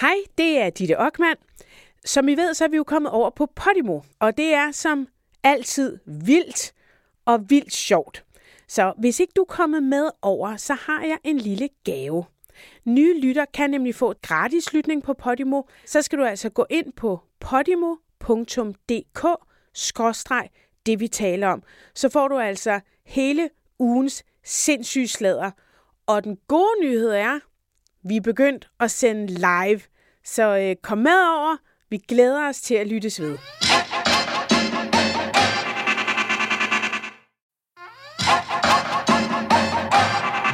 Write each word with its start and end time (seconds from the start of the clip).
Hej, 0.00 0.16
det 0.38 0.58
er 0.58 0.70
Ditte 0.70 0.98
Ockmann. 0.98 1.36
Som 2.04 2.28
I 2.28 2.34
ved, 2.34 2.54
så 2.54 2.64
er 2.64 2.68
vi 2.68 2.76
jo 2.76 2.84
kommet 2.84 3.12
over 3.12 3.30
på 3.30 3.46
Podimo, 3.46 4.00
og 4.18 4.36
det 4.36 4.54
er 4.54 4.70
som 4.70 5.08
altid 5.42 5.98
vildt 6.06 6.72
og 7.24 7.50
vildt 7.50 7.72
sjovt. 7.72 8.24
Så 8.68 8.92
hvis 8.98 9.20
ikke 9.20 9.32
du 9.36 9.40
er 9.40 9.44
kommet 9.44 9.82
med 9.82 10.10
over, 10.22 10.56
så 10.56 10.74
har 10.74 11.04
jeg 11.04 11.18
en 11.24 11.38
lille 11.38 11.68
gave. 11.84 12.24
Nye 12.84 13.20
lytter 13.20 13.44
kan 13.54 13.70
nemlig 13.70 13.94
få 13.94 14.10
et 14.10 14.22
gratis 14.22 14.72
lytning 14.72 15.02
på 15.02 15.14
Podimo. 15.14 15.62
Så 15.86 16.02
skal 16.02 16.18
du 16.18 16.24
altså 16.24 16.48
gå 16.48 16.66
ind 16.70 16.92
på 16.92 17.20
podimo.dk 17.40 19.24
det 20.86 21.00
vi 21.00 21.08
taler 21.08 21.48
om. 21.48 21.62
Så 21.94 22.08
får 22.08 22.28
du 22.28 22.38
altså 22.38 22.80
hele 23.04 23.50
ugens 23.78 24.24
sindssyge 24.44 25.08
slader. 25.08 25.50
Og 26.06 26.24
den 26.24 26.38
gode 26.48 26.80
nyhed 26.82 27.10
er, 27.10 27.38
vi 28.08 28.16
er 28.16 28.20
begyndt 28.20 28.68
at 28.80 28.90
sende 28.90 29.26
live. 29.26 29.80
Så 30.24 30.58
øh, 30.58 30.76
kom 30.82 30.98
med 30.98 31.20
over. 31.38 31.56
Vi 31.90 31.96
glæder 32.08 32.48
os 32.48 32.60
til 32.60 32.74
at 32.74 32.86
lyttes 32.86 33.20
ved. 33.20 33.38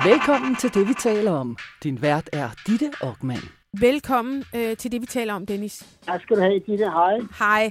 Velkommen 0.05 0.57
til 0.57 0.75
det, 0.75 0.89
vi 0.89 0.95
taler 0.95 1.31
om. 1.31 1.57
Din 1.83 2.03
vært 2.03 2.31
er 2.33 2.51
Ditte 2.67 2.91
Ockmann. 3.01 3.43
Velkommen 3.81 4.45
øh, 4.55 4.77
til 4.77 4.93
det, 4.93 5.01
vi 5.01 5.07
taler 5.07 5.35
om, 5.35 5.47
Dennis. 5.47 5.87
Tak 6.07 6.23
skal 6.23 6.37
du 6.37 6.43
have, 6.43 6.61
Ditte. 6.67 6.85
Hej. 6.85 7.19
Hej. 7.39 7.71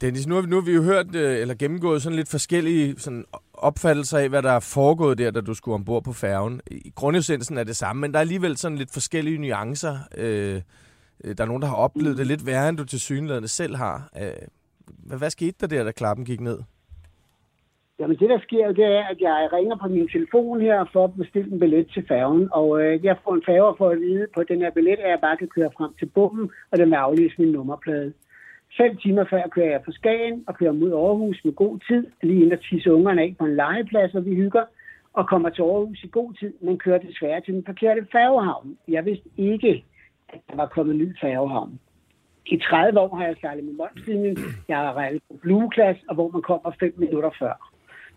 Dennis, 0.00 0.26
nu 0.26 0.34
har, 0.34 0.42
vi, 0.42 0.48
nu 0.48 0.56
har 0.56 0.62
vi 0.62 0.72
jo 0.72 0.82
hørt, 0.82 1.14
øh, 1.14 1.40
eller 1.40 1.54
gennemgået 1.54 2.02
sådan 2.02 2.16
lidt 2.16 2.28
forskellige 2.28 2.94
sådan 2.98 3.24
opfattelse 3.64 4.18
af, 4.18 4.28
hvad 4.28 4.42
der 4.42 4.52
er 4.52 4.60
foregået 4.60 5.18
der, 5.18 5.30
da 5.30 5.40
du 5.40 5.54
skulle 5.54 5.74
ombord 5.74 6.04
på 6.04 6.12
færgen. 6.12 6.60
I 6.70 6.92
grundessensen 6.94 7.58
er 7.58 7.64
det 7.64 7.76
samme, 7.76 8.00
men 8.00 8.12
der 8.12 8.18
er 8.18 8.20
alligevel 8.20 8.56
sådan 8.56 8.78
lidt 8.78 8.92
forskellige 8.92 9.38
nuancer. 9.38 9.96
Øh, 10.16 10.60
øh 11.24 11.36
der 11.36 11.42
er 11.44 11.48
nogen, 11.48 11.62
der 11.62 11.68
har 11.68 11.76
oplevet 11.76 12.18
det 12.18 12.26
lidt 12.26 12.46
værre, 12.46 12.68
end 12.68 12.76
du 12.76 12.84
til 12.84 13.00
synlædende 13.00 13.48
selv 13.48 13.76
har. 13.76 14.08
hvad, 15.06 15.18
hvad 15.18 15.30
skete 15.30 15.56
der 15.60 15.66
der, 15.66 15.84
da 15.84 15.90
klappen 15.90 16.24
gik 16.24 16.40
ned? 16.40 16.58
Jamen 18.00 18.16
det, 18.16 18.28
der 18.28 18.40
sker, 18.46 18.72
det 18.72 18.84
er, 18.84 19.04
at 19.12 19.20
jeg 19.20 19.48
ringer 19.52 19.76
på 19.76 19.88
min 19.88 20.08
telefon 20.08 20.60
her 20.60 20.84
for 20.92 21.04
at 21.04 21.14
bestille 21.14 21.52
en 21.52 21.58
billet 21.58 21.90
til 21.94 22.04
færgen. 22.08 22.48
Og 22.52 22.82
øh, 22.82 23.04
jeg 23.04 23.16
får 23.24 23.34
en 23.34 23.42
færge 23.46 23.74
for 23.78 23.88
at 23.88 24.00
vide 24.00 24.26
på 24.34 24.42
den 24.42 24.58
her 24.62 24.70
billet, 24.70 24.98
at 25.04 25.10
jeg 25.10 25.20
bare 25.20 25.36
kan 25.36 25.48
køre 25.48 25.70
frem 25.76 25.90
til 25.98 26.06
bommen, 26.06 26.50
og 26.70 26.78
den 26.78 26.90
vil 26.90 26.94
aflæse 26.96 27.34
min 27.38 27.52
nummerplade. 27.52 28.12
Fem 28.80 28.96
timer 28.96 29.24
før 29.30 29.42
kører 29.48 29.70
jeg 29.70 29.82
på 29.82 29.92
Skagen 29.92 30.44
og 30.46 30.54
kører 30.54 30.72
mod 30.72 30.92
Aarhus 30.92 31.40
med 31.44 31.52
god 31.52 31.78
tid, 31.88 32.06
lige 32.22 32.36
inden 32.36 32.52
at 32.52 32.64
tisse 32.70 32.92
ungerne 32.92 33.22
af 33.22 33.34
på 33.38 33.44
en 33.44 33.56
legeplads, 33.56 34.14
og 34.14 34.24
vi 34.24 34.34
hygger, 34.34 34.64
og 35.12 35.28
kommer 35.28 35.48
til 35.48 35.62
Aarhus 35.62 36.04
i 36.04 36.08
god 36.12 36.32
tid, 36.32 36.52
men 36.60 36.78
kører 36.78 36.98
desværre 36.98 37.40
til 37.40 37.54
den 37.54 37.64
forkerte 37.64 38.06
færgehavn. 38.12 38.78
Jeg 38.88 39.04
vidste 39.04 39.28
ikke, 39.36 39.84
at 40.28 40.40
der 40.50 40.56
var 40.56 40.66
kommet 40.66 40.94
en 40.94 41.00
ny 41.00 41.16
færgehavn. 41.20 41.80
I 42.46 42.56
30 42.58 43.00
år 43.00 43.16
har 43.16 43.26
jeg 43.26 43.36
sejlet 43.40 43.64
med 43.64 43.72
Molslinjen. 43.72 44.38
Jeg 44.68 44.76
har 44.76 44.92
rejlet 44.92 45.22
på 45.30 45.36
Blue 45.42 45.70
Class, 45.74 46.00
og 46.08 46.14
hvor 46.14 46.28
man 46.28 46.42
kommer 46.42 46.70
5 46.80 46.94
minutter 46.96 47.30
før. 47.38 47.72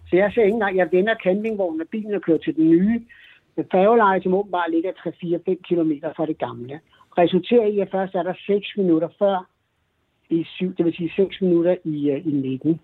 Så 0.09 0.15
jeg 0.15 0.31
ser 0.33 0.43
ikke 0.43 0.53
engang, 0.53 0.77
jeg 0.77 0.91
vender 0.91 1.15
campingvognen 1.23 1.81
og 1.81 1.87
bilen 1.87 2.13
og 2.13 2.21
kører 2.21 2.37
til 2.37 2.55
den 2.55 2.69
nye 2.69 3.01
færgeleje, 3.71 4.21
som 4.21 4.33
åbenbart 4.33 4.71
ligger 4.71 4.91
3-4-5 4.91 5.55
km 5.69 5.91
fra 6.15 6.25
det 6.25 6.37
gamle. 6.37 6.79
Resulterer 7.17 7.65
i, 7.65 7.79
at 7.79 7.91
først 7.91 8.15
er 8.15 8.23
der 8.23 8.33
6 8.47 8.67
minutter 8.77 9.09
før 9.19 9.50
i 10.31 10.43
7, 10.43 10.73
det 10.77 10.85
vil 10.85 10.93
sige 10.95 11.11
seks 11.15 11.41
minutter 11.41 11.75
i, 11.83 12.11
uh, 12.11 12.27
i 12.27 12.31
19. 12.31 12.79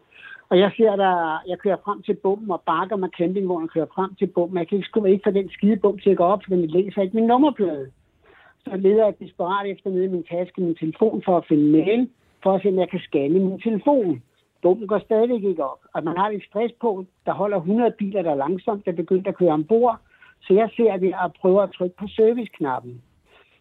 Og 0.49 0.59
jeg 0.59 0.71
ser 0.77 0.95
der, 0.95 1.43
jeg 1.47 1.57
kører 1.59 1.77
frem 1.85 2.01
til 2.01 2.13
bomben 2.13 2.51
og 2.51 2.61
bakker 2.61 2.95
med 2.95 3.09
campingvognen 3.17 3.69
og 3.69 3.73
kører 3.73 3.93
frem 3.95 4.15
til 4.15 4.27
bomben. 4.27 4.57
Jeg 4.57 4.67
kan 4.67 4.77
ikke, 4.77 5.09
ikke 5.11 5.23
for 5.23 5.31
den 5.31 5.49
skide 5.49 5.77
bum 5.77 5.99
til 5.99 6.09
at 6.09 6.17
gå 6.17 6.23
op, 6.23 6.41
for 6.43 6.55
den 6.55 6.65
læser 6.65 7.01
ikke 7.01 7.15
min 7.15 7.27
nummerplade. 7.27 7.91
Så 8.63 8.75
leder 8.75 9.05
jeg 9.05 9.19
desperat 9.19 9.67
efter 9.67 9.89
nede 9.89 10.05
i 10.05 10.07
min 10.07 10.23
taske 10.23 10.61
min 10.61 10.75
telefon 10.75 11.21
for 11.25 11.37
at 11.37 11.45
finde 11.47 11.71
mail, 11.71 12.09
for 12.43 12.53
at 12.53 12.61
se, 12.61 12.67
om 12.67 12.79
jeg 12.79 12.89
kan 12.89 12.99
scanne 12.99 13.39
min 13.39 13.59
telefon. 13.59 14.23
Bomben 14.61 14.87
går 14.87 14.99
stadig 14.99 15.35
ikke 15.35 15.63
op. 15.63 15.79
Og 15.93 16.03
man 16.03 16.17
har 16.17 16.29
et 16.29 16.43
stress 16.49 16.73
på, 16.81 17.05
der 17.25 17.33
holder 17.33 17.57
100 17.57 17.91
biler, 17.91 18.21
der 18.21 18.31
er 18.31 18.35
langsomt, 18.45 18.85
der 18.85 18.91
begynder 18.91 19.29
at 19.29 19.37
køre 19.37 19.51
ombord. 19.51 19.99
Så 20.41 20.53
jeg 20.53 20.69
ser 20.77 20.97
det 20.97 21.13
og 21.23 21.33
prøver 21.41 21.61
at 21.61 21.71
trykke 21.71 21.95
på 21.99 22.07
serviceknappen. 22.07 23.01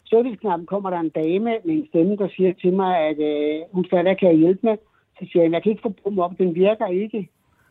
Serviceknappen 0.09 0.65
kommer 0.65 0.89
der 0.89 0.99
en 0.99 1.09
dame 1.09 1.51
med 1.65 1.75
en 1.75 1.87
stemme, 1.87 2.15
der 2.17 2.29
siger 2.35 2.53
til 2.53 2.73
mig, 2.73 2.97
at 2.97 3.19
øh, 3.19 3.61
hun 3.71 3.85
spørger, 3.85 4.03
hvad 4.03 4.15
kan 4.15 4.29
jeg 4.29 4.37
hjælpe 4.37 4.59
med? 4.63 4.77
Så 5.19 5.25
siger 5.31 5.43
jeg, 5.43 5.51
jeg 5.51 5.63
kan 5.63 5.71
ikke 5.71 5.81
få 5.81 5.93
bomben 6.03 6.23
op, 6.23 6.37
den 6.37 6.55
virker 6.55 6.87
ikke. 6.87 7.29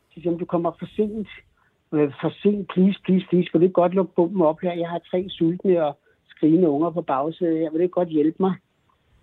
Så 0.09 0.15
siger 0.15 0.31
hun, 0.31 0.39
du 0.39 0.45
kommer 0.45 0.71
for 0.79 0.87
sent. 0.97 1.29
Øh, 1.93 2.13
for 2.21 2.33
sent, 2.43 2.69
please, 2.69 2.99
please, 3.05 3.27
please. 3.31 3.49
Vil 3.53 3.61
du 3.61 3.67
ikke 3.67 3.83
godt 3.83 3.95
lukke 3.95 4.15
bomben 4.15 4.43
op 4.43 4.61
her? 4.61 4.73
Jeg 4.73 4.89
har 4.89 4.99
tre 4.99 5.27
sultne 5.29 5.85
og 5.87 5.99
skrigende 6.29 6.69
unger 6.69 6.91
på 6.91 7.03
bagsædet. 7.03 7.63
Jeg 7.63 7.73
vil 7.73 7.81
ikke 7.81 7.93
godt 8.01 8.09
hjælpe 8.09 8.37
mig? 8.41 8.55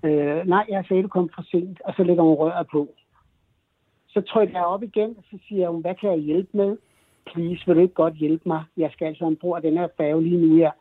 Øh, 0.04 0.48
nej, 0.48 0.66
jeg 0.70 0.86
sagde, 0.88 1.04
du 1.04 1.08
kom 1.08 1.30
for 1.36 1.44
sent. 1.52 1.82
Og 1.82 1.94
så 1.98 2.04
lægger 2.04 2.24
hun 2.24 2.34
røret 2.34 2.68
på. 2.72 2.88
Så 4.08 4.22
trykker 4.22 4.58
jeg 4.58 4.66
op 4.66 4.84
igen, 4.84 5.16
og 5.18 5.24
så 5.32 5.38
siger 5.48 5.70
hun, 5.70 5.82
hvad 5.82 5.96
kan 5.96 6.10
jeg 6.10 6.20
hjælpe 6.20 6.58
med? 6.58 6.78
Please, 7.26 7.64
vil 7.66 7.76
du 7.76 7.82
ikke 7.82 7.94
godt 7.94 8.14
hjælpe 8.14 8.44
mig? 8.46 8.64
Jeg 8.78 8.90
skal 8.94 9.06
altså 9.06 9.26
ombord 9.26 9.62
den 9.62 9.78
her 9.78 9.88
færge 9.98 10.24
lige 10.24 10.38
nu. 10.38 10.56
her 10.56 10.72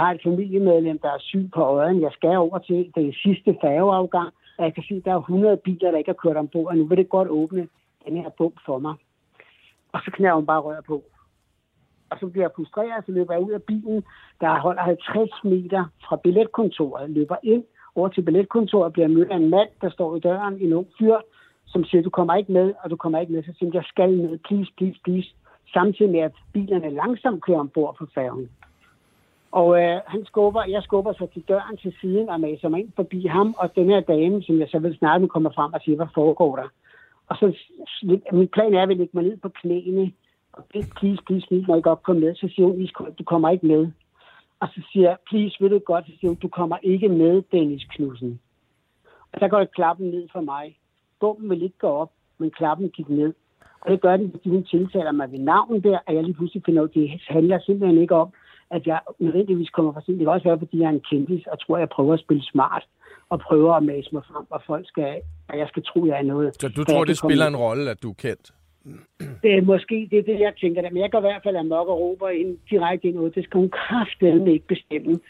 har 0.00 0.10
et 0.14 0.22
familiemedlem, 0.22 0.98
der 0.98 1.08
er 1.08 1.18
syg 1.18 1.50
på 1.54 1.62
øjen. 1.62 2.00
Jeg 2.00 2.12
skal 2.12 2.36
over 2.36 2.58
til 2.58 2.92
den 2.94 3.12
sidste 3.12 3.56
færgeafgang, 3.62 4.30
og 4.58 4.64
jeg 4.64 4.74
kan 4.74 4.84
se, 4.88 4.94
at 4.94 5.04
der 5.04 5.12
er 5.12 5.18
100 5.18 5.56
biler, 5.56 5.90
der 5.90 5.98
ikke 5.98 6.14
har 6.14 6.22
kørt 6.22 6.36
ombord, 6.36 6.66
og 6.66 6.76
nu 6.76 6.84
vil 6.84 6.98
det 6.98 7.08
godt 7.08 7.28
åbne 7.28 7.68
den 8.06 8.16
her 8.16 8.30
bump 8.38 8.54
for 8.66 8.78
mig. 8.78 8.94
Og 9.92 10.00
så 10.04 10.10
knæver 10.10 10.34
hun 10.34 10.46
bare 10.46 10.60
rør 10.60 10.80
på. 10.80 11.04
Og 12.10 12.16
så 12.20 12.26
bliver 12.26 12.44
jeg 12.44 12.56
frustreret, 12.56 13.06
så 13.06 13.12
løber 13.12 13.34
jeg 13.34 13.42
ud 13.42 13.52
af 13.52 13.62
bilen, 13.62 14.04
der 14.40 14.60
holder 14.60 14.82
50 14.82 15.30
meter 15.44 15.84
fra 16.08 16.16
billetkontoret, 16.16 17.10
løber 17.10 17.36
ind 17.42 17.64
over 17.94 18.08
til 18.08 18.22
billetkontoret, 18.22 18.92
bliver 18.92 19.08
mødt 19.08 19.30
af 19.30 19.36
en 19.36 19.50
mand, 19.50 19.68
der 19.80 19.90
står 19.90 20.16
i 20.16 20.20
døren, 20.20 20.58
en 20.60 20.72
ung 20.72 20.88
fyr, 20.98 21.16
som 21.66 21.84
siger, 21.84 22.02
du 22.02 22.10
kommer 22.10 22.34
ikke 22.34 22.52
med, 22.52 22.74
og 22.82 22.90
du 22.90 22.96
kommer 22.96 23.20
ikke 23.20 23.32
med. 23.32 23.42
Så 23.42 23.52
siger 23.58 23.70
jeg, 23.74 23.84
skal 23.84 24.12
med, 24.12 24.38
please, 24.38 24.70
please, 24.76 25.00
please. 25.04 25.28
Samtidig 25.72 26.12
med, 26.12 26.20
at 26.20 26.32
bilerne 26.52 26.90
langsomt 26.90 27.42
kører 27.42 27.58
ombord 27.58 27.96
på 27.98 28.06
færgen. 28.14 28.50
Og 29.52 29.82
øh, 29.82 30.00
han 30.06 30.24
skubber, 30.24 30.64
jeg 30.64 30.82
skubber 30.82 31.12
så 31.12 31.26
til 31.26 31.42
døren 31.48 31.76
til 31.76 31.94
siden 32.00 32.28
og 32.28 32.40
maser 32.40 32.68
mig 32.68 32.80
ind 32.80 32.92
forbi 32.96 33.26
ham, 33.26 33.54
og 33.58 33.74
den 33.74 33.90
her 33.90 34.00
dame, 34.00 34.42
som 34.42 34.60
jeg 34.60 34.68
så 34.68 34.78
vil 34.78 34.98
snakke 34.98 35.20
med, 35.20 35.28
kommer 35.28 35.50
frem 35.50 35.72
og 35.72 35.80
siger, 35.80 35.96
hvad 35.96 36.06
foregår 36.14 36.56
der? 36.56 36.68
Og 37.28 37.36
så, 37.36 37.56
min 38.32 38.48
plan 38.48 38.74
er 38.74 38.82
at 38.82 38.88
lægge 38.88 39.10
mig 39.12 39.24
ned 39.24 39.36
på 39.36 39.48
knæene, 39.48 40.12
og 40.52 40.64
please, 40.64 40.90
please, 40.96 41.22
please, 41.26 41.64
må 41.68 41.74
jeg 41.74 41.82
godt 41.82 42.02
komme 42.02 42.20
med. 42.20 42.34
Så 42.34 42.48
siger 42.54 42.66
hun, 42.66 42.88
du 43.18 43.24
kommer 43.24 43.50
ikke 43.50 43.66
med. 43.66 43.92
Og 44.60 44.68
så 44.68 44.80
siger 44.92 45.08
jeg, 45.08 45.16
please, 45.30 45.56
vil 45.60 45.70
du 45.70 45.78
godt? 45.78 46.06
Så 46.06 46.12
siger 46.20 46.28
hun, 46.28 46.36
du 46.36 46.48
kommer 46.48 46.76
ikke 46.82 47.08
med, 47.08 47.42
Dennis 47.52 47.84
Knudsen. 47.84 48.40
Og 49.32 49.40
der 49.40 49.48
går 49.48 49.58
det 49.58 49.74
klappen 49.74 50.10
ned 50.10 50.28
for 50.32 50.40
mig 50.40 50.76
Bummen 51.20 51.50
vil 51.50 51.62
ikke 51.62 51.78
gå 51.78 51.86
op, 51.86 52.12
men 52.38 52.50
klappen 52.50 52.88
gik 52.88 53.08
ned. 53.08 53.32
Og 53.80 53.90
det 53.90 54.00
gør 54.00 54.16
det, 54.16 54.30
fordi 54.30 54.48
hun 54.48 54.64
tiltaler 54.64 55.12
mig 55.12 55.32
ved 55.32 55.38
navn 55.38 55.82
der, 55.82 55.98
at 56.06 56.14
jeg 56.14 56.24
lige 56.24 56.34
pludselig 56.34 56.62
finder 56.66 56.82
ud 56.82 56.88
af, 56.88 56.92
det 56.92 57.20
handler 57.28 57.58
simpelthen 57.58 58.02
ikke 58.02 58.14
om, 58.14 58.32
at 58.70 58.86
jeg 58.86 59.00
nødvendigvis 59.18 59.70
kommer 59.70 59.92
for 59.92 60.00
sent. 60.00 60.18
Det 60.18 60.26
kan 60.26 60.32
også 60.32 60.48
være, 60.48 60.58
fordi 60.58 60.78
jeg 60.80 60.86
er 60.86 60.96
en 60.98 61.06
kendis, 61.10 61.46
og 61.46 61.60
tror, 61.60 61.78
jeg 61.78 61.88
prøver 61.88 62.14
at 62.14 62.20
spille 62.20 62.44
smart, 62.52 62.84
og 63.28 63.40
prøver 63.40 63.72
at 63.74 63.82
mase 63.82 64.08
mig 64.12 64.22
frem, 64.30 64.46
og 64.50 64.62
folk 64.66 64.88
skal, 64.88 65.20
at 65.48 65.58
jeg 65.58 65.68
skal 65.68 65.82
tro, 65.82 66.06
jeg 66.06 66.18
er 66.18 66.22
noget. 66.22 66.54
Så 66.54 66.68
du 66.68 66.84
tror, 66.84 67.04
det 67.04 67.18
spiller 67.18 67.46
en 67.46 67.56
rolle, 67.56 67.90
at 67.90 68.02
du 68.02 68.10
er 68.10 68.18
kendt? 68.26 68.46
Det 69.42 69.52
er 69.58 69.62
måske 69.62 70.08
det, 70.10 70.18
er 70.18 70.22
det 70.22 70.40
jeg 70.40 70.52
tænker. 70.60 70.82
Men 70.82 71.02
jeg 71.02 71.10
går 71.10 71.18
i 71.18 71.28
hvert 71.28 71.42
fald 71.44 71.56
amok 71.56 71.88
og 71.88 72.00
råber 72.00 72.28
ind, 72.28 72.58
direkte 72.70 73.08
ind 73.08 73.18
ud. 73.18 73.30
Det 73.30 73.44
skal 73.44 73.58
hun 73.58 73.70
kraftedeme 73.70 74.52
ikke 74.52 74.66
bestemme 74.66 75.20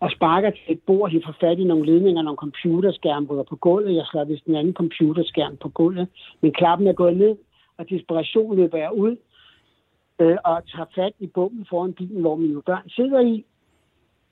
og 0.00 0.10
sparker 0.10 0.50
til 0.50 0.66
et 0.68 0.80
bord, 0.86 1.10
hiver 1.10 1.36
fat 1.40 1.58
i 1.58 1.64
nogle 1.64 1.86
ledninger, 1.86 2.22
nogle 2.22 2.36
computerskærm 2.36 3.26
ryger 3.26 3.42
på 3.42 3.56
gulvet. 3.56 3.96
Jeg 3.96 4.06
slår 4.10 4.24
vist 4.24 4.44
en 4.46 4.54
anden 4.54 4.74
computerskærm 4.74 5.56
på 5.56 5.68
gulvet. 5.68 6.08
Men 6.40 6.52
klappen 6.52 6.86
er 6.86 6.92
gået 6.92 7.16
ned, 7.16 7.36
og 7.78 7.90
desperation 7.90 8.56
løber 8.56 8.78
jeg 8.78 8.92
ud 8.92 9.16
øh, 10.18 10.36
og 10.44 10.66
tager 10.66 10.86
fat 10.94 11.12
i 11.18 11.26
bomben 11.26 11.66
foran 11.70 11.92
bilen, 11.92 12.20
hvor 12.20 12.36
mine 12.36 12.62
børn 12.62 12.88
sidder 12.88 13.20
i, 13.20 13.44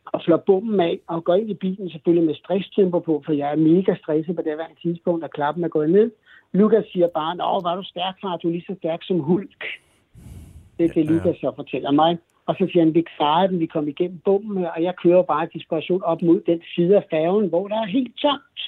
og 0.05 0.21
slår 0.21 0.37
bomben 0.37 0.81
af 0.81 1.01
og 1.07 1.25
går 1.25 1.35
ind 1.35 1.51
i 1.51 1.55
bilen 1.55 1.91
selvfølgelig 1.91 2.27
med 2.27 2.35
stresstempo 2.35 2.99
på, 2.99 3.23
for 3.27 3.33
jeg 3.33 3.53
er 3.53 3.57
mega 3.57 3.95
stresset 3.95 4.37
på 4.37 4.43
det 4.43 4.53
her 4.53 4.75
tidspunkt, 4.83 5.25
og 5.25 5.31
klappen 5.31 5.65
er 5.65 5.69
gået 5.69 5.91
ned. 5.91 6.11
Lukas 6.53 6.85
siger 6.93 7.09
bare, 7.09 7.37
Nå, 7.37 7.61
var 7.61 7.77
du 7.77 7.83
stærk, 7.83 8.15
far? 8.21 8.37
Du 8.37 8.49
er 8.49 8.53
lige 8.53 8.65
så 8.67 8.75
stærk 8.79 9.01
som 9.03 9.21
Hulk. 9.21 9.65
Det 10.79 10.85
er 10.85 10.93
det, 10.95 11.07
Lukas 11.07 11.37
så 11.37 11.53
fortæller 11.57 11.91
mig. 11.91 12.19
Og 12.47 12.55
så 12.55 12.69
siger 12.73 12.85
han, 12.85 12.95
vi 12.95 13.05
klarede 13.17 13.49
den, 13.49 13.61
vi 13.61 13.67
kom 13.67 13.89
igennem 13.89 14.19
bomben 14.19 14.59
her, 14.59 14.69
og 14.69 14.83
jeg 14.83 14.97
kører 14.97 15.23
bare 15.23 15.49
desperation 15.55 16.03
op 16.03 16.23
mod 16.23 16.41
den 16.41 16.63
side 16.75 16.97
af 16.97 17.05
færgen, 17.11 17.49
hvor 17.49 17.69
der 17.69 17.77
er 17.77 17.87
helt 17.87 18.17
tomt. 18.17 18.61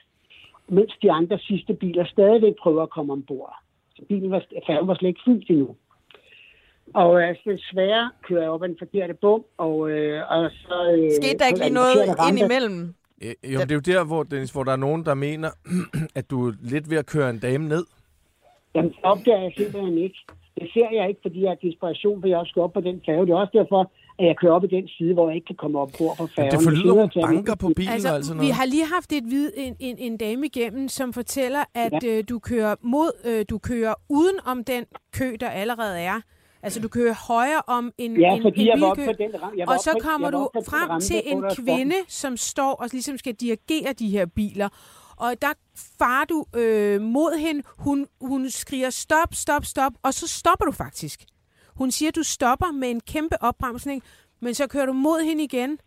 Mens 0.68 0.92
de 1.02 1.12
andre 1.12 1.38
sidste 1.38 1.74
biler 1.74 2.04
stadigvæk 2.04 2.54
prøver 2.62 2.82
at 2.82 2.90
komme 2.90 3.12
ombord. 3.12 3.54
Så 3.96 4.02
bilen 4.08 4.30
var, 4.30 4.44
færgen 4.66 4.88
var 4.88 4.94
slet 4.94 5.08
ikke 5.08 5.20
fyldt 5.24 5.50
endnu. 5.50 5.76
Og 6.94 7.22
øh, 7.22 7.36
desværre 7.44 8.10
kører 8.22 8.42
jeg 8.42 8.50
op 8.50 8.62
ad 8.62 8.68
den 8.68 8.76
forkerte 8.78 9.14
bum, 9.14 9.44
og, 9.58 9.90
øh, 9.90 10.22
og 10.30 10.50
så... 10.50 10.96
Øh, 10.98 11.10
Skete 11.22 11.38
der 11.38 11.46
ikke 11.46 11.60
lige 11.60 11.74
noget 11.74 12.06
ind 12.28 12.38
imellem? 12.38 12.94
Øh, 13.22 13.54
jo, 13.54 13.58
det 13.60 13.70
er 13.70 13.74
jo 13.74 13.80
der, 13.80 14.04
hvor, 14.04 14.22
Dennis, 14.22 14.50
hvor 14.50 14.64
der 14.64 14.72
er 14.72 14.76
nogen, 14.76 15.04
der 15.04 15.14
mener, 15.14 15.50
at 16.18 16.30
du 16.30 16.48
er 16.48 16.52
lidt 16.62 16.90
ved 16.90 16.98
at 16.98 17.06
køre 17.06 17.30
en 17.30 17.38
dame 17.38 17.68
ned. 17.68 17.84
Jamen, 18.74 18.90
det 18.90 18.98
opdager 19.02 19.42
jeg 19.42 19.52
simpelthen 19.56 19.98
ikke. 19.98 20.18
Det 20.60 20.70
ser 20.74 20.88
jeg 20.92 21.08
ikke, 21.08 21.20
fordi 21.22 21.42
jeg 21.42 21.50
har 21.50 21.68
desperation, 21.68 22.20
for 22.20 22.28
jeg 22.28 22.38
også 22.38 22.50
skal 22.50 22.62
op 22.62 22.72
på 22.72 22.80
den 22.80 23.02
færge. 23.06 23.26
Det 23.26 23.32
er 23.32 23.36
også 23.36 23.58
derfor, 23.58 23.80
at 24.18 24.26
jeg 24.26 24.36
kører 24.36 24.52
op 24.52 24.64
i 24.64 24.66
den 24.66 24.88
side, 24.88 25.14
hvor 25.14 25.28
jeg 25.28 25.36
ikke 25.36 25.46
kan 25.46 25.56
komme 25.56 25.78
op 25.78 25.88
på 25.98 26.04
for 26.16 26.26
færgen. 26.36 26.52
Det 26.52 26.60
forlyder 26.62 26.94
nogle 26.94 27.10
banker 27.22 27.54
på 27.54 27.68
bilen 27.76 27.92
altså, 27.92 28.08
og 28.08 28.14
alt 28.14 28.24
sådan 28.24 28.40
vi 28.40 28.44
noget. 28.44 28.54
har 28.54 28.66
lige 28.66 28.86
haft 28.94 29.12
et 29.12 29.24
vid, 29.24 29.50
en, 29.56 29.76
en, 29.80 29.96
en 29.98 30.16
dame 30.16 30.46
igennem, 30.46 30.88
som 30.88 31.12
fortæller, 31.12 31.64
at 31.74 32.02
ja. 32.02 32.18
øh, 32.18 32.24
du 32.28 32.38
kører 32.38 32.74
mod, 32.82 33.10
øh, 33.24 33.44
du 33.50 33.58
kører 33.58 33.94
uden 34.08 34.38
om 34.46 34.64
den 34.64 34.84
kø, 35.12 35.36
der 35.40 35.48
allerede 35.48 36.00
er. 36.00 36.20
Altså, 36.62 36.80
du 36.80 36.88
kører 36.88 37.14
højre 37.28 37.62
om 37.66 37.92
en, 37.98 38.20
Ja, 38.20 38.34
en, 38.34 38.42
fordi 38.42 38.60
en 38.60 38.66
jeg 38.66 38.80
var 38.80 38.86
oppe 38.86 39.02
bilkø, 39.06 39.12
på 39.12 39.32
den 39.32 39.42
ram- 39.42 39.58
jeg 39.58 39.66
var 39.66 39.72
og 39.74 39.80
så 39.80 39.98
kommer 40.00 40.30
du 40.30 40.38
på 40.38 40.50
den 40.54 40.64
frem 40.64 40.88
ramme, 40.88 41.00
til 41.00 41.22
en 41.24 41.44
kvinde, 41.56 41.94
som 42.08 42.36
står 42.36 42.72
og 42.74 42.88
ligesom 42.92 43.18
skal 43.18 43.34
dirigere 43.34 43.92
de 43.92 44.08
her 44.08 44.26
biler. 44.26 44.68
Og 45.16 45.42
der 45.42 45.52
farer 45.98 46.24
du 46.24 46.44
øh, 46.56 47.00
mod 47.00 47.38
hende. 47.38 47.62
Hun, 47.78 48.06
hun 48.20 48.50
skriger 48.50 48.90
stop, 48.90 49.34
stop, 49.34 49.64
stop, 49.64 49.92
og 50.02 50.14
så 50.14 50.28
stopper 50.28 50.64
du 50.64 50.72
faktisk. 50.72 51.24
Hun 51.76 51.90
siger, 51.90 52.10
du 52.10 52.22
stopper 52.22 52.72
med 52.72 52.90
en 52.90 53.00
kæmpe 53.00 53.42
opbremsning, 53.42 54.02
men 54.40 54.54
så 54.54 54.66
kører 54.66 54.86
du 54.86 54.92
mod 54.92 55.24
hende 55.24 55.44
igen, 55.44 55.78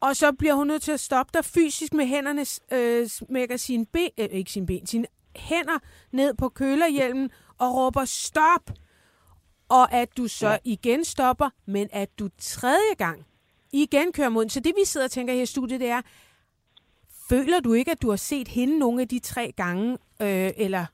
og 0.00 0.16
så 0.16 0.32
bliver 0.32 0.54
hun 0.54 0.66
nødt 0.66 0.82
til 0.82 0.92
at 0.92 1.00
stoppe 1.00 1.30
dig 1.34 1.44
fysisk 1.44 1.94
med 1.94 2.06
hænderne, 2.06 2.44
øh, 2.72 3.08
smækker 3.08 3.56
sine 3.56 3.86
ben, 3.86 4.10
øh, 4.18 4.28
ikke 4.30 4.52
sine 4.52 4.66
ben, 4.66 4.86
sine 4.86 5.06
hænder 5.36 5.78
ned 6.12 6.34
på 6.34 6.48
kølerhjelmen 6.48 7.30
og 7.58 7.74
råber 7.74 8.04
stop. 8.04 8.70
Og 9.68 9.92
at 9.92 10.08
du 10.16 10.26
så 10.28 10.48
ja. 10.48 10.56
igen 10.64 11.04
stopper, 11.04 11.48
men 11.66 11.88
at 11.92 12.18
du 12.18 12.28
tredje 12.38 12.94
gang 12.98 13.26
igen 13.72 14.12
kører 14.12 14.28
mod. 14.28 14.48
Så 14.48 14.60
det 14.60 14.72
vi 14.76 14.84
sidder 14.84 15.06
og 15.06 15.10
tænker 15.10 15.34
her 15.34 15.42
i 15.42 15.46
studiet, 15.46 15.80
det 15.80 15.88
er, 15.88 16.00
føler 17.28 17.60
du 17.60 17.72
ikke, 17.72 17.90
at 17.90 18.02
du 18.02 18.08
har 18.10 18.16
set 18.16 18.48
hende 18.48 18.78
nogle 18.78 19.02
af 19.02 19.08
de 19.08 19.18
tre 19.18 19.52
gange, 19.56 19.92
øh, 20.22 20.50
eller 20.56 20.84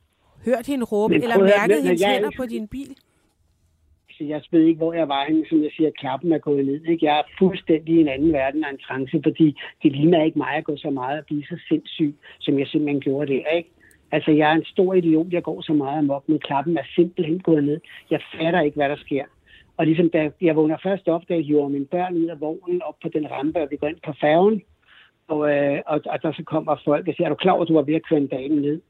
hørt 0.45 0.67
hende 0.67 0.85
råbe, 0.85 1.15
Men 1.15 1.23
eller 1.23 1.39
mærket 1.39 1.77
når 1.77 1.83
hendes 1.83 2.01
jeg- 2.01 2.13
hænder 2.13 2.31
på 2.37 2.47
din 2.47 2.69
bil? 2.69 2.97
Så 4.11 4.25
jeg 4.25 4.43
ved 4.51 4.65
ikke, 4.67 4.77
hvor 4.79 4.93
jeg 4.93 5.09
var 5.09 5.25
henne, 5.29 5.45
som 5.49 5.63
jeg 5.63 5.71
siger, 5.77 5.91
klappen 5.99 6.33
er 6.33 6.39
gået 6.39 6.67
ned. 6.67 6.85
Ikke? 6.85 7.07
Jeg 7.07 7.19
er 7.19 7.23
fuldstændig 7.39 7.95
i 7.95 8.01
en 8.01 8.09
anden 8.09 8.33
verden 8.33 8.65
af 8.65 8.71
en 8.71 8.79
trance, 8.79 9.21
fordi 9.25 9.57
det 9.83 9.93
ligner 9.93 10.25
ikke 10.25 10.39
mig 10.39 10.53
at 10.57 10.65
gå 10.65 10.77
så 10.77 10.91
meget 10.91 11.19
og 11.19 11.25
blive 11.27 11.45
så 11.45 11.59
sindssyg, 11.69 12.15
som 12.41 12.59
jeg 12.59 12.67
simpelthen 12.67 13.01
gjorde 13.01 13.33
det. 13.33 13.43
Ikke? 13.57 13.71
Altså, 14.13 14.31
jeg 14.31 14.51
er 14.51 14.55
en 14.55 14.65
stor 14.65 14.95
idiot, 14.95 15.33
jeg 15.33 15.43
går 15.43 15.61
så 15.61 15.73
meget 15.73 15.99
amok, 15.99 16.29
men 16.29 16.39
klappen 16.39 16.77
er 16.79 16.83
simpelthen 16.95 17.39
gået 17.39 17.65
ned. 17.65 17.81
Jeg 18.11 18.21
fatter 18.35 18.61
ikke, 18.61 18.77
hvad 18.77 18.89
der 18.89 18.97
sker. 18.97 19.25
Og 19.77 19.87
ligesom 19.87 20.11
da 20.11 20.31
jeg 20.41 20.57
vågner 20.57 20.77
først 20.83 21.09
op, 21.09 21.23
da 21.29 21.35
jeg 21.35 21.45
hiver 21.45 21.69
mine 21.69 21.87
børn 21.87 22.17
ud 22.17 22.27
af 22.27 22.41
vognen 22.41 22.83
op 22.83 22.95
på 23.03 23.09
den 23.09 23.31
rampe, 23.31 23.63
og 23.63 23.69
vi 23.71 23.77
går 23.77 23.87
ind 23.87 24.01
på 24.07 24.13
færgen, 24.21 24.63
og, 25.29 25.51
øh, 25.55 25.81
og, 25.87 26.01
og 26.07 26.23
der 26.23 26.33
så 26.33 26.43
kommer 26.45 26.77
folk 26.85 27.09
og 27.09 27.15
siger, 27.15 27.27
er 27.27 27.29
du 27.29 27.35
klar 27.35 27.53
over, 27.53 27.63
at 27.63 27.69
du 27.69 27.75
var 27.75 27.83
ved 27.83 27.95
at 27.95 28.07
køre 28.09 28.21
en 28.21 28.27
dame 28.27 28.57
ned? 28.61 28.81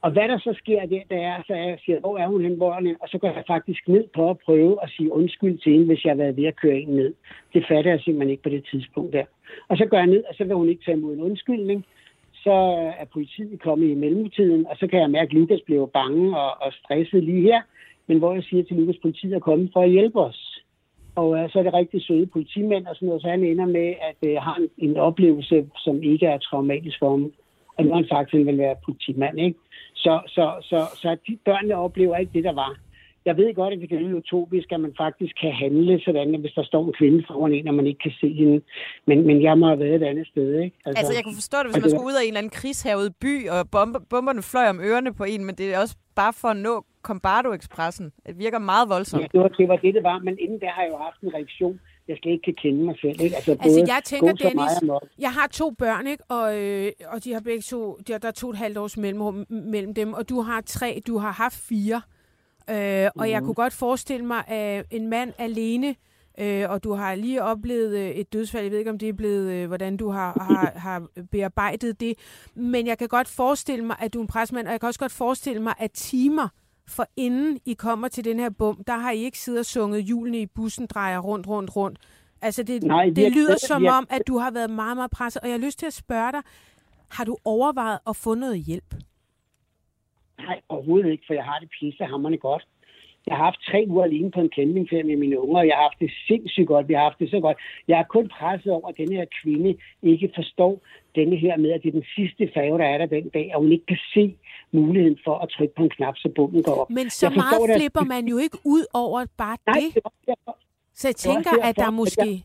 Og 0.00 0.10
hvad 0.10 0.28
der 0.28 0.38
så 0.38 0.54
sker 0.58 0.80
der, 0.80 1.02
det 1.10 1.22
er, 1.22 1.42
så 1.46 1.54
jeg 1.54 1.78
siger, 1.84 2.00
hvor 2.00 2.18
er 2.18 2.26
hun 2.26 2.42
hen, 2.42 2.56
hvor 2.56 2.72
er? 2.72 2.94
Og 3.00 3.08
så 3.08 3.18
går 3.18 3.28
jeg 3.28 3.44
faktisk 3.46 3.88
ned 3.88 4.04
på 4.14 4.30
at 4.30 4.38
prøve 4.38 4.82
at 4.82 4.90
sige 4.90 5.12
undskyld 5.12 5.58
til 5.58 5.72
hende, 5.72 5.86
hvis 5.86 6.04
jeg 6.04 6.10
har 6.10 6.16
været 6.16 6.36
ved 6.36 6.44
at 6.44 6.56
køre 6.56 6.78
en 6.78 6.88
ned. 6.88 7.14
Det 7.54 7.64
fatter 7.68 7.90
jeg 7.90 8.00
simpelthen 8.00 8.30
ikke 8.30 8.42
på 8.42 8.48
det 8.48 8.64
tidspunkt 8.70 9.12
der. 9.12 9.24
Og 9.68 9.76
så 9.76 9.86
går 9.86 9.96
jeg 9.96 10.06
ned, 10.06 10.24
og 10.28 10.34
så 10.34 10.44
vil 10.44 10.56
hun 10.56 10.68
ikke 10.68 10.84
tage 10.84 10.96
imod 10.96 11.14
en 11.14 11.22
undskyldning. 11.22 11.86
Så 12.46 12.58
er 13.00 13.04
politiet 13.12 13.62
kommet 13.62 13.88
i 13.90 13.94
mellemtiden, 13.94 14.66
og 14.66 14.76
så 14.76 14.86
kan 14.86 15.00
jeg 15.00 15.10
mærke, 15.10 15.30
at 15.30 15.32
Lukas 15.32 15.60
blev 15.66 15.90
bange 15.94 16.38
og, 16.38 16.50
og 16.64 16.72
stresset 16.72 17.24
lige 17.24 17.42
her. 17.42 17.60
Men 18.06 18.18
hvor 18.18 18.34
jeg 18.34 18.42
siger 18.42 18.62
til 18.64 18.76
Lukas, 18.76 18.96
politiet 19.02 19.34
er 19.34 19.38
kommet 19.48 19.70
for 19.72 19.82
at 19.82 19.90
hjælpe 19.90 20.20
os. 20.20 20.62
Og 21.14 21.38
øh, 21.38 21.50
så 21.50 21.58
er 21.58 21.62
det 21.62 21.74
rigtig 21.74 22.02
søde 22.02 22.26
politimænd 22.26 22.86
og 22.86 22.94
sådan 22.94 23.06
noget, 23.06 23.22
så 23.22 23.28
han 23.28 23.44
ender 23.44 23.66
med 23.66 23.94
at 24.10 24.30
øh, 24.30 24.36
har 24.36 24.56
en, 24.56 24.90
en 24.90 24.96
oplevelse, 24.96 25.66
som 25.76 26.02
ikke 26.02 26.26
er 26.26 26.38
traumatisk 26.38 26.98
for 26.98 27.10
ham. 27.10 27.32
Og 27.76 27.84
nu 27.84 27.90
har 27.90 27.96
han 27.96 28.08
sagt, 28.08 28.26
at 28.26 28.38
han 28.38 28.46
vil 28.46 28.58
være 28.58 28.76
politimand, 28.84 29.40
ikke? 29.40 29.58
Så, 29.94 30.20
så, 30.26 30.52
så, 30.62 30.78
så 30.94 31.16
de 31.28 31.38
børnene 31.44 31.76
oplever 31.76 32.16
ikke 32.16 32.32
det, 32.34 32.44
der 32.44 32.52
var. 32.52 32.78
Jeg 33.26 33.36
ved 33.36 33.54
godt, 33.54 33.74
at 33.74 33.80
det 33.80 33.88
kan 33.88 33.98
lyde 33.98 34.16
utopisk, 34.16 34.72
at 34.72 34.80
man 34.80 34.94
faktisk 34.96 35.34
kan 35.42 35.52
handle 35.52 36.00
sådan, 36.00 36.34
at 36.34 36.40
hvis 36.40 36.52
der 36.52 36.64
står 36.64 36.82
en 36.86 36.92
kvinde 36.98 37.24
foran 37.26 37.52
en, 37.52 37.68
og 37.68 37.74
man 37.74 37.86
ikke 37.86 38.02
kan 38.06 38.12
se 38.20 38.28
hende. 38.40 38.60
Men, 39.06 39.26
men 39.26 39.42
jeg 39.42 39.58
må 39.58 39.66
have 39.66 39.78
været 39.78 39.94
et 39.94 40.02
andet 40.02 40.26
sted, 40.26 40.60
ikke? 40.64 40.76
Altså, 40.86 41.12
jeg 41.16 41.24
kunne 41.24 41.40
forstå 41.42 41.58
det, 41.62 41.66
hvis 41.66 41.82
man 41.82 41.90
skulle 41.90 42.06
ud 42.06 42.18
af 42.20 42.22
en 42.22 42.28
eller 42.28 42.38
anden 42.38 42.50
krigshavet 42.50 43.14
by, 43.20 43.48
og 43.48 43.70
bomber, 43.70 44.00
bomberne 44.10 44.42
fløj 44.42 44.68
om 44.68 44.80
ørerne 44.80 45.14
på 45.14 45.24
en, 45.24 45.44
men 45.44 45.54
det 45.54 45.74
er 45.74 45.78
også 45.80 45.96
bare 46.14 46.32
for 46.32 46.48
at 46.48 46.56
nå 46.56 46.84
Combardo-ekspressen. 47.02 48.12
Det 48.26 48.38
virker 48.38 48.58
meget 48.58 48.88
voldsomt. 48.88 49.22
Ja, 49.22 49.28
det 49.32 49.40
var, 49.40 49.48
det 49.48 49.68
var 49.68 49.76
det, 49.76 49.94
det 49.94 50.02
var, 50.02 50.18
men 50.18 50.38
inden 50.38 50.60
der 50.60 50.70
har 50.70 50.82
jeg 50.82 50.90
jo 50.90 50.96
haft 50.96 51.20
en 51.20 51.34
reaktion, 51.34 51.80
jeg 52.08 52.16
slet 52.22 52.32
ikke 52.32 52.42
kan 52.42 52.54
kende 52.54 52.84
mig 52.84 52.96
selv. 53.00 53.20
Ikke? 53.24 53.36
Altså, 53.36 53.50
Altså, 53.50 53.80
både 53.80 53.94
jeg 53.94 54.00
tænker, 54.04 54.32
Dennis, 54.32 54.72
jeg 55.18 55.32
har 55.32 55.46
to 55.46 55.70
børn, 55.70 56.06
ikke? 56.06 56.24
Og, 56.28 56.60
øh, 56.60 56.92
og 57.12 57.24
de 57.24 57.32
har 57.32 57.40
begge 57.40 57.62
to, 57.62 57.98
de 58.06 58.12
har, 58.12 58.18
der 58.18 58.28
er 58.28 58.32
to 58.32 58.46
og 58.46 58.52
et 58.52 58.58
halvt 58.58 58.78
års 58.78 58.96
mellemrum 58.96 59.46
mellem 59.48 59.94
dem, 59.94 60.12
og 60.12 60.28
du 60.28 60.40
har 60.40 60.60
tre, 60.60 61.02
du 61.06 61.18
har 61.18 61.32
haft 61.32 61.58
fire. 61.68 61.96
Øh, 61.96 62.15
og 62.68 63.12
Mhm. 63.16 63.30
jeg 63.30 63.42
kunne 63.42 63.54
godt 63.54 63.72
forestille 63.72 64.26
mig, 64.26 64.44
at 64.48 64.86
en 64.90 65.08
mand 65.08 65.32
alene, 65.38 65.96
øh, 66.38 66.70
og 66.70 66.84
du 66.84 66.92
har 66.92 67.14
lige 67.14 67.42
oplevet 67.42 67.98
øh, 67.98 68.10
et 68.10 68.32
dødsfald, 68.32 68.62
jeg 68.62 68.70
ved 68.72 68.78
ikke, 68.78 68.90
om 68.90 68.98
det 68.98 69.08
er 69.08 69.12
blevet, 69.12 69.52
øh, 69.52 69.66
hvordan 69.66 69.96
du 69.96 70.10
har, 70.10 70.32
har, 70.40 70.72
har 70.78 71.06
bearbejdet 71.32 72.00
det, 72.00 72.14
men 72.54 72.86
jeg 72.86 72.98
kan 72.98 73.08
godt 73.08 73.28
forestille 73.28 73.84
mig, 73.84 73.96
at 74.00 74.12
du 74.14 74.18
er 74.18 74.22
en 74.22 74.28
presmand, 74.28 74.66
og 74.66 74.72
jeg 74.72 74.80
kan 74.80 74.86
også 74.86 75.00
godt 75.00 75.12
forestille 75.12 75.62
mig, 75.62 75.74
at 75.78 75.90
timer 75.92 76.48
for 76.88 77.06
inden 77.16 77.58
I 77.64 77.74
kommer 77.74 78.08
til 78.08 78.24
den 78.24 78.38
her 78.40 78.50
bum, 78.50 78.84
der 78.86 78.96
har 78.96 79.10
I 79.10 79.18
ikke 79.24 79.38
siddet 79.38 79.58
og 79.60 79.66
sunget 79.66 80.04
hjulene 80.04 80.38
i 80.40 80.46
bussen 80.46 80.86
drejer 80.86 81.18
rundt, 81.18 81.46
rundt, 81.48 81.76
rundt. 81.76 81.98
Altså, 82.42 82.62
det, 82.62 82.82
Nej, 82.82 83.04
det 83.16 83.24
har- 83.24 83.30
lyder 83.30 83.56
som 83.66 83.86
om, 83.86 84.06
at 84.10 84.22
du 84.26 84.38
har 84.38 84.50
været 84.50 84.70
meget, 84.70 84.96
meget 84.96 85.10
presset, 85.10 85.42
og 85.42 85.48
jeg 85.48 85.54
har 85.54 85.66
lyst 85.66 85.78
til 85.78 85.86
at 85.86 85.92
spørge 85.92 86.32
dig, 86.32 86.40
har 87.10 87.24
du 87.24 87.36
overvejet 87.44 87.98
at 88.08 88.16
få 88.16 88.34
noget 88.34 88.58
hjælp? 88.58 88.94
Nej, 90.38 90.60
overhovedet 90.68 91.10
ikke, 91.10 91.24
for 91.26 91.34
jeg 91.34 91.44
har 91.44 91.58
det 91.58 91.68
pissehammerende 91.80 92.38
godt. 92.38 92.66
Jeg 93.26 93.36
har 93.36 93.44
haft 93.44 93.60
tre 93.70 93.84
uger 93.88 94.04
alene 94.04 94.30
på 94.30 94.40
en 94.40 94.50
campingferie 94.56 95.02
med 95.02 95.16
mine 95.16 95.40
unger, 95.40 95.58
og 95.58 95.66
jeg 95.66 95.76
har 95.76 95.82
haft 95.82 96.00
det 96.00 96.10
sindssygt 96.28 96.66
godt. 96.66 96.88
Vi 96.88 96.94
har 96.94 97.02
haft 97.02 97.18
det 97.18 97.30
så 97.30 97.40
godt. 97.40 97.58
Jeg 97.88 97.98
er 97.98 98.04
kun 98.04 98.28
presset 98.28 98.72
over, 98.72 98.88
at 98.88 98.96
denne 98.96 99.14
her 99.16 99.26
kvinde 99.42 99.76
ikke 100.02 100.32
forstår 100.34 100.72
denne 101.14 101.36
her 101.36 101.56
med, 101.56 101.70
at 101.72 101.80
det 101.82 101.88
er 101.88 101.92
den 102.00 102.08
sidste 102.16 102.50
færge, 102.54 102.78
der 102.78 102.84
er 102.84 102.98
der 102.98 103.06
den 103.06 103.28
dag, 103.28 103.50
og 103.54 103.60
hun 103.62 103.72
ikke 103.72 103.86
kan 103.86 103.98
se 104.14 104.36
muligheden 104.72 105.18
for 105.24 105.38
at 105.38 105.48
trykke 105.48 105.74
på 105.76 105.82
en 105.82 105.90
knap, 105.90 106.16
så 106.16 106.28
bomben 106.36 106.62
går 106.62 106.74
op. 106.80 106.90
Men 106.90 107.10
så 107.10 107.26
Jeg 107.26 107.32
forstår 107.32 107.58
meget 107.58 107.68
det. 107.68 107.76
flipper 107.80 108.04
man 108.14 108.28
jo 108.28 108.36
ikke 108.38 108.58
ud 108.64 108.84
over 108.94 109.26
bare 109.36 109.56
Nej, 109.66 109.74
det. 109.94 109.94
det. 110.26 110.34
Så 110.94 111.08
jeg 111.08 111.16
tænker, 111.16 111.50
derfor, 111.50 111.68
at 111.68 111.76
der 111.76 111.82
er 111.82 111.86
at 111.88 111.94
måske 111.94 112.44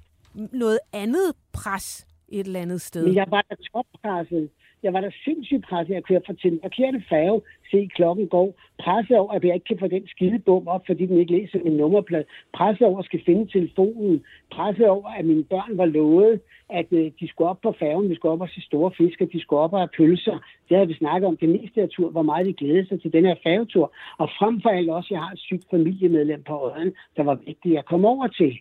noget 0.63 0.79
andet 0.93 1.27
pres 1.53 2.07
et 2.29 2.45
eller 2.45 2.59
andet 2.59 2.81
sted. 2.81 3.05
Men 3.05 3.15
jeg 3.15 3.25
var 3.29 3.41
da 3.49 3.55
toppresset. 3.73 4.49
Jeg 4.83 4.93
var 4.93 5.01
da 5.01 5.09
sindssygt 5.23 5.65
presset. 5.69 5.93
Jeg 5.93 6.03
kørte 6.03 6.25
fra 6.25 6.33
til 6.33 6.51
den 6.51 6.59
forkerte 6.63 7.03
færge. 7.09 7.41
Se, 7.71 7.89
klokken 7.95 8.27
går. 8.27 8.59
Presset 8.79 9.17
over, 9.17 9.31
at 9.31 9.43
jeg 9.43 9.53
ikke 9.53 9.65
kan 9.65 9.79
få 9.79 9.87
den 9.87 10.07
skide 10.07 10.39
bum 10.39 10.67
op, 10.67 10.83
fordi 10.85 11.05
den 11.05 11.17
ikke 11.19 11.31
læser 11.31 11.59
min 11.63 11.77
nummerplade. 11.77 12.25
Presset 12.53 12.87
over, 12.87 12.99
at 12.99 13.05
skal 13.05 13.21
finde 13.25 13.51
telefonen. 13.51 14.23
Presset 14.51 14.87
over, 14.87 15.09
at 15.09 15.25
mine 15.25 15.43
børn 15.43 15.77
var 15.77 15.85
lovet, 15.85 16.39
at 16.69 16.85
øh, 16.91 17.11
de 17.19 17.27
skulle 17.27 17.49
op 17.49 17.61
på 17.61 17.75
færgen. 17.79 18.09
Vi 18.09 18.15
skulle 18.15 18.31
op 18.31 18.41
og 18.41 18.49
se 18.49 18.61
store 18.61 18.91
fisk, 18.97 19.19
de 19.33 19.41
skulle 19.41 19.59
op 19.59 19.73
og 19.73 19.79
have 19.79 19.95
pølser. 19.97 20.37
Det 20.69 20.77
havde 20.77 20.87
vi 20.87 20.93
snakket 20.93 21.27
om 21.27 21.37
det 21.37 21.49
meste 21.49 21.81
af 21.81 21.89
tur, 21.89 22.09
hvor 22.09 22.21
meget 22.21 22.45
de 22.45 22.53
glædede 22.53 22.87
sig 22.87 23.01
til 23.01 23.13
den 23.13 23.25
her 23.25 23.35
færgetur. 23.43 23.93
Og 24.17 24.29
frem 24.39 24.61
for 24.61 24.69
alt 24.69 24.89
også, 24.89 25.07
jeg 25.11 25.19
har 25.19 25.31
et 25.31 25.39
sygt 25.39 25.65
familiemedlem 25.71 26.43
på 26.43 26.53
øjen, 26.53 26.93
der 27.17 27.23
var 27.23 27.35
vigtigt 27.35 27.77
at 27.77 27.85
komme 27.85 28.07
over 28.07 28.27
til. 28.27 28.59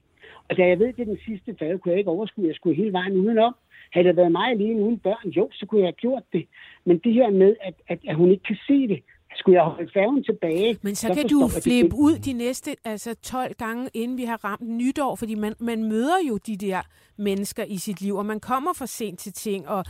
Og 0.49 0.56
da 0.56 0.62
jeg 0.66 0.78
ved, 0.78 0.87
det 0.87 1.00
er 1.00 1.04
den 1.14 1.18
sidste 1.26 1.56
færge, 1.58 1.78
kunne 1.78 1.92
jeg 1.92 1.99
ikke 1.99 2.10
overskue. 2.10 2.46
Jeg 2.46 2.54
skulle 2.54 2.76
hele 2.76 2.92
vejen 2.92 3.16
udenom. 3.16 3.54
Havde 3.92 4.08
det 4.08 4.16
været 4.16 4.32
mig 4.32 4.50
alene 4.50 4.82
uden 4.82 4.99
børn, 4.99 5.28
jo, 5.30 5.49
så 5.52 5.66
kunne 5.66 5.80
jeg 5.80 5.87
have 5.87 5.92
gjort 5.92 6.22
det. 6.32 6.46
Men 6.84 6.99
det 6.99 7.12
her 7.12 7.30
med, 7.30 7.56
at, 7.60 7.75
at, 7.88 7.99
at 8.08 8.16
hun 8.16 8.30
ikke 8.30 8.42
kan 8.42 8.56
se 8.66 8.88
det, 8.88 9.02
skulle 9.37 9.56
jeg 9.56 9.64
holde 9.64 9.90
færgen 9.94 10.25
tilbage. 10.25 10.78
Men 10.82 10.94
så 10.94 11.06
så 11.06 11.14
kan 11.14 11.28
du 11.28 11.49
flippe 11.62 11.96
ud 11.96 12.18
de 12.18 12.32
næste 12.32 12.76
altså 12.84 13.14
12 13.14 13.54
gange, 13.54 13.90
inden 13.94 14.18
vi 14.18 14.25
har 14.25 14.44
ramt 14.44 14.68
nytår, 14.68 15.16
fordi 15.16 15.34
man, 15.34 15.54
man 15.58 15.84
møder 15.84 16.18
jo 16.28 16.37
de 16.37 16.56
der 16.56 16.80
mennesker 17.16 17.64
i 17.64 17.76
sit 17.76 18.00
liv, 18.00 18.16
og 18.16 18.26
man 18.26 18.40
kommer 18.40 18.72
for 18.72 18.87
sent 18.87 19.18
til 19.18 19.32
ting, 19.32 19.68
og 19.68 19.84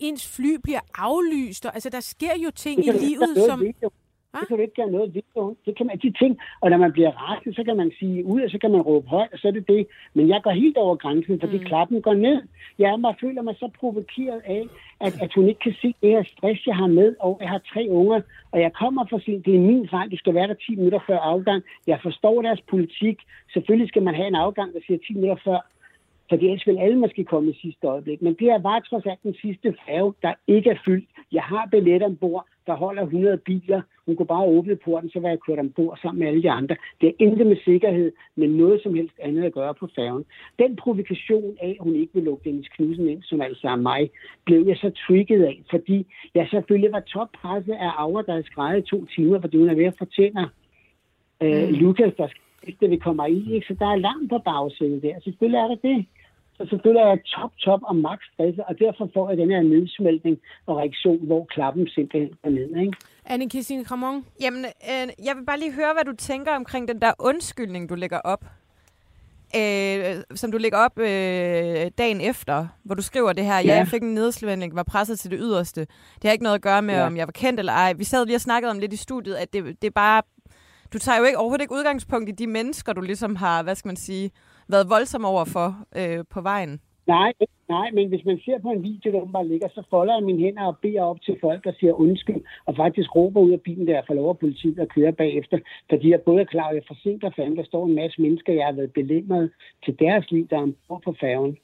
ens 0.00 0.36
fly 0.36 0.56
bliver 0.62 0.80
aflyst, 0.94 1.66
og 1.66 1.74
altså 1.74 1.90
der 1.90 2.00
sker 2.00 2.34
jo 2.44 2.50
ting 2.50 2.86
i 2.86 2.90
livet, 2.90 3.36
som... 3.48 3.58
noget 3.58 3.92
Hva? 4.34 4.40
Det 4.40 4.48
kan 4.48 4.56
du 4.56 4.62
ikke 4.62 4.80
gøre 4.80 4.90
noget 4.90 5.14
ved. 5.14 5.54
Det 5.66 5.76
kan 5.76 5.86
man, 5.86 5.98
de 5.98 6.10
ting, 6.22 6.38
og 6.62 6.70
når 6.70 6.78
man 6.84 6.92
bliver 6.92 7.12
rasende, 7.22 7.54
så 7.56 7.64
kan 7.64 7.76
man 7.76 7.90
sige 7.98 8.24
ud, 8.24 8.40
og 8.42 8.50
så 8.50 8.58
kan 8.58 8.70
man 8.70 8.80
råbe 8.80 9.08
højt, 9.08 9.32
og 9.32 9.38
så 9.38 9.48
er 9.48 9.52
det 9.52 9.68
det. 9.68 9.86
Men 10.14 10.28
jeg 10.28 10.40
går 10.42 10.50
helt 10.50 10.76
over 10.76 10.96
grænsen, 10.96 11.40
fordi 11.40 11.58
mm. 11.58 11.64
klappen 11.64 12.02
går 12.02 12.14
ned. 12.14 12.42
Jeg 12.78 13.00
mig, 13.00 13.14
føler 13.20 13.42
mig 13.42 13.56
så 13.58 13.68
provokeret 13.80 14.40
af, 14.44 14.64
at, 15.00 15.22
at 15.22 15.34
hun 15.34 15.48
ikke 15.48 15.60
kan 15.60 15.74
se 15.82 15.94
det 16.02 16.10
her 16.10 16.24
stress, 16.32 16.66
jeg 16.66 16.76
har 16.76 16.86
med, 16.86 17.14
og 17.20 17.38
jeg 17.40 17.48
har 17.48 17.60
tre 17.72 17.86
unger, 17.90 18.20
og 18.52 18.60
jeg 18.60 18.72
kommer 18.72 19.04
for 19.10 19.18
sent. 19.18 19.46
Det 19.46 19.54
er 19.54 19.68
min 19.72 19.88
fejl, 19.88 20.10
du 20.10 20.16
skal 20.16 20.34
være 20.34 20.48
der 20.48 20.54
10 20.54 20.76
minutter 20.76 21.00
før 21.06 21.18
afgang. 21.18 21.62
Jeg 21.86 21.98
forstår 22.02 22.42
deres 22.42 22.60
politik. 22.70 23.16
Selvfølgelig 23.52 23.88
skal 23.88 24.02
man 24.02 24.14
have 24.14 24.28
en 24.28 24.34
afgang, 24.34 24.74
der 24.74 24.80
siger 24.86 24.98
10 24.98 25.14
minutter 25.14 25.42
før. 25.44 25.60
Fordi 26.28 26.44
ellers 26.46 26.66
vil 26.66 26.78
alle 26.78 26.98
måske 26.98 27.24
komme 27.24 27.50
i 27.50 27.58
sidste 27.62 27.86
øjeblik. 27.86 28.22
Men 28.22 28.34
det 28.34 28.46
her 28.50 28.58
var 28.58 28.80
trods 28.80 29.06
alt 29.06 29.22
den 29.22 29.34
sidste 29.34 29.74
færge, 29.86 30.14
der 30.22 30.34
ikke 30.46 30.70
er 30.70 30.78
fyldt. 30.84 31.08
Jeg 31.32 31.42
har 31.42 31.68
billet 31.70 32.02
ombord, 32.02 32.46
der 32.66 32.74
holder 32.74 33.02
100 33.02 33.36
biler. 33.36 33.82
Hun 34.06 34.16
kunne 34.16 34.26
bare 34.26 34.44
åbne 34.44 34.76
porten, 34.76 35.10
så 35.10 35.20
var 35.20 35.28
jeg 35.28 35.40
kørt 35.40 35.58
ombord 35.58 35.98
sammen 36.02 36.18
med 36.18 36.28
alle 36.28 36.42
de 36.42 36.50
andre. 36.50 36.76
Det 37.00 37.08
er 37.08 37.12
intet 37.18 37.46
med 37.46 37.56
sikkerhed, 37.64 38.12
men 38.36 38.50
noget 38.50 38.82
som 38.82 38.94
helst 38.94 39.14
andet 39.22 39.44
at 39.44 39.52
gøre 39.52 39.74
på 39.74 39.88
færgen. 39.96 40.24
Den 40.58 40.76
provokation 40.76 41.56
af, 41.62 41.76
at 41.78 41.84
hun 41.84 41.94
ikke 41.94 42.14
vil 42.14 42.22
lukke 42.22 42.44
Dennis 42.44 42.68
Knudsen 42.68 43.08
ind, 43.08 43.22
som 43.22 43.40
altså 43.40 43.68
er 43.68 43.76
mig, 43.76 44.10
blev 44.44 44.66
jeg 44.66 44.76
så 44.76 44.90
trigget 45.06 45.44
af, 45.44 45.62
fordi 45.70 46.06
jeg 46.34 46.48
selvfølgelig 46.50 46.92
var 46.92 47.00
toppresset 47.00 47.72
af 47.72 47.90
Aura, 47.96 48.22
der 48.22 48.32
havde 48.32 48.46
skrevet 48.46 48.78
i 48.78 48.90
to 48.90 49.04
timer, 49.04 49.40
fordi 49.40 49.56
hun 49.56 49.68
er 49.68 49.74
ved 49.74 49.84
at 49.84 49.98
fortælle 49.98 50.40
øh, 51.42 51.68
Lukas, 51.68 52.12
der 52.16 52.28
det 52.80 52.90
vi 52.90 52.96
kommer 52.96 53.26
i. 53.26 53.54
Ikke? 53.54 53.66
Så 53.66 53.74
der 53.78 53.86
er 53.86 53.96
langt 53.96 54.30
på 54.30 54.38
bagsædet 54.38 55.02
der. 55.02 55.14
Selvfølgelig 55.24 55.58
er 55.58 55.68
det 55.68 55.82
det. 55.82 56.06
Så 56.56 56.66
selvfølgelig 56.70 57.00
er 57.00 57.06
jeg 57.08 57.18
top, 57.24 57.52
top 57.58 57.80
og 57.82 57.96
max 57.96 58.18
stresset, 58.32 58.64
og 58.68 58.78
derfor 58.78 59.10
får 59.14 59.28
jeg 59.28 59.38
den 59.38 59.50
her 59.50 59.62
nedsmeltning 59.62 60.36
og 60.66 60.76
reaktion, 60.76 61.26
hvor 61.26 61.44
klappen 61.44 61.88
simpelthen 61.88 62.30
er 62.44 62.50
ned. 62.50 62.76
Ikke? 62.80 62.92
anne 63.26 63.50
Christine 63.50 63.84
Kramon? 63.84 64.24
Jamen, 64.40 64.64
øh, 64.64 65.08
jeg 65.26 65.36
vil 65.36 65.44
bare 65.46 65.58
lige 65.58 65.72
høre, 65.72 65.92
hvad 65.94 66.04
du 66.04 66.16
tænker 66.16 66.52
omkring 66.56 66.88
den 66.88 67.00
der 67.00 67.12
undskyldning, 67.18 67.88
du 67.88 67.94
lægger 67.94 68.18
op. 68.18 68.44
Øh, 69.56 70.14
som 70.34 70.52
du 70.52 70.58
lægger 70.58 70.78
op 70.78 70.98
øh, 70.98 71.06
dagen 71.98 72.20
efter, 72.20 72.66
hvor 72.82 72.94
du 72.94 73.02
skriver 73.02 73.32
det 73.32 73.44
her, 73.44 73.54
ja, 73.58 73.62
Ja. 73.66 73.74
jeg 73.76 73.88
fik 73.88 74.02
en 74.02 74.14
nedslævning, 74.14 74.76
var 74.76 74.82
presset 74.82 75.18
til 75.20 75.30
det 75.30 75.38
yderste. 75.42 75.80
Det 75.80 76.24
har 76.24 76.32
ikke 76.32 76.42
noget 76.44 76.54
at 76.54 76.62
gøre 76.62 76.82
med, 76.82 76.94
Ja. 76.94 77.06
om 77.06 77.16
jeg 77.16 77.26
var 77.26 77.32
kendt 77.32 77.60
eller 77.60 77.72
ej. 77.72 77.92
Vi 77.92 78.04
sad 78.04 78.26
lige 78.26 78.36
og 78.36 78.40
snakkede 78.40 78.70
om 78.70 78.78
lidt 78.78 78.92
i 78.92 78.96
studiet, 78.96 79.34
at 79.34 79.52
det, 79.52 79.64
det 79.82 79.86
er 79.86 79.90
bare... 79.94 80.22
Du 80.92 80.98
tager 80.98 81.18
jo 81.18 81.24
ikke 81.24 81.38
overhovedet 81.38 81.62
ikke 81.62 81.74
udgangspunkt 81.74 82.28
i 82.28 82.32
de 82.32 82.46
mennesker, 82.46 82.92
du 82.92 83.00
ligesom 83.00 83.36
har, 83.36 83.62
hvad 83.62 83.74
skal 83.74 83.88
man 83.88 83.96
sige, 83.96 84.30
været 84.68 84.90
voldsom 84.90 85.24
over 85.24 85.44
for 85.44 85.68
øh, 85.96 86.24
på 86.30 86.40
vejen. 86.40 86.80
Nej, 87.06 87.32
nej, 87.68 87.90
men 87.92 88.08
hvis 88.08 88.24
man 88.24 88.40
ser 88.44 88.58
på 88.58 88.70
en 88.70 88.82
video, 88.82 89.12
der 89.12 89.32
bare 89.32 89.48
ligger, 89.48 89.68
så 89.68 89.82
folder 89.90 90.14
jeg 90.14 90.24
mine 90.24 90.38
hænder 90.38 90.62
og 90.62 90.78
beder 90.78 91.02
op 91.02 91.22
til 91.22 91.36
folk, 91.40 91.64
der 91.64 91.72
siger 91.80 91.92
undskyld, 91.92 92.42
og 92.66 92.76
faktisk 92.76 93.16
råber 93.16 93.40
ud 93.40 93.50
af 93.50 93.60
bilen, 93.60 93.86
der 93.86 94.02
får 94.06 94.14
lov 94.14 94.28
af 94.28 94.38
politiet 94.38 94.78
at 94.78 94.88
køre 94.88 95.12
bagefter, 95.12 95.58
fordi 95.90 96.10
jeg 96.10 96.20
både 96.20 96.40
er 96.40 96.44
klar, 96.44 96.68
at 96.68 96.74
jeg 96.74 96.82
forsinker 96.86 97.30
fanden, 97.36 97.56
der 97.56 97.64
står 97.64 97.86
en 97.86 97.94
masse 97.94 98.22
mennesker, 98.22 98.52
jeg 98.52 98.66
har 98.66 98.72
været 98.72 98.92
belemret 98.92 99.50
til 99.84 99.98
deres 99.98 100.30
liv, 100.30 100.48
der 100.48 100.56
er 100.56 100.62
ombord 100.62 101.02
på 101.02 101.14
færgen. 101.20 101.56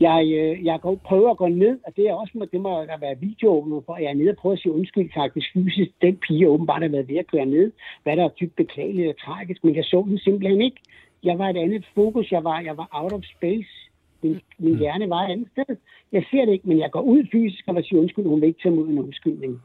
Jeg, 0.00 0.22
øh, 0.38 0.64
jeg 0.64 0.80
går, 0.80 0.94
prøver 0.94 1.30
at 1.30 1.36
gå 1.36 1.48
ned, 1.48 1.78
og 1.86 1.96
det 1.96 2.08
er 2.08 2.14
også 2.14 2.48
det 2.52 2.60
må 2.60 2.70
der 2.70 2.98
være 2.98 3.20
videoåbner 3.20 3.80
for. 3.86 3.96
Jeg 3.96 4.10
er 4.10 4.14
nede 4.14 4.30
og 4.30 4.36
prøver 4.36 4.56
at 4.56 4.62
sige 4.62 4.72
undskyld 4.72 5.10
faktisk 5.14 5.46
fysisk. 5.52 5.90
Den 6.02 6.16
pige 6.16 6.48
åbenbart 6.48 6.82
har 6.82 6.88
været 6.88 7.08
ved 7.08 7.16
at 7.16 7.26
køre 7.26 7.46
ned, 7.46 7.72
hvad 8.02 8.16
der 8.16 8.24
er 8.24 8.28
dybt 8.28 8.56
beklageligt 8.56 9.08
og 9.08 9.18
tragisk, 9.24 9.64
men 9.64 9.76
jeg 9.76 9.84
så 9.84 10.04
den 10.08 10.18
simpelthen 10.18 10.60
ikke. 10.60 10.80
Jeg 11.24 11.38
var 11.38 11.48
et 11.48 11.56
andet 11.56 11.84
fokus, 11.94 12.32
jeg 12.32 12.44
var, 12.44 12.60
jeg 12.60 12.76
var 12.76 12.88
out 12.92 13.12
of 13.12 13.24
space. 13.36 13.72
Min, 14.22 14.40
min 14.58 14.78
hjerne 14.78 15.10
var 15.10 15.22
et 15.22 15.32
andet 15.32 15.48
sted. 15.52 15.76
Jeg 16.12 16.24
ser 16.30 16.44
det 16.44 16.52
ikke, 16.52 16.68
men 16.68 16.78
jeg 16.78 16.90
går 16.90 17.00
ud 17.00 17.26
fysisk 17.32 17.64
og 17.68 17.74
vil 17.74 17.84
sige 17.84 18.00
undskyld, 18.00 18.26
hun 18.26 18.40
vil 18.40 18.46
ikke 18.46 18.60
tage 18.62 18.72
imod 18.72 18.88
en 18.88 18.98
undskyldning. 18.98 19.60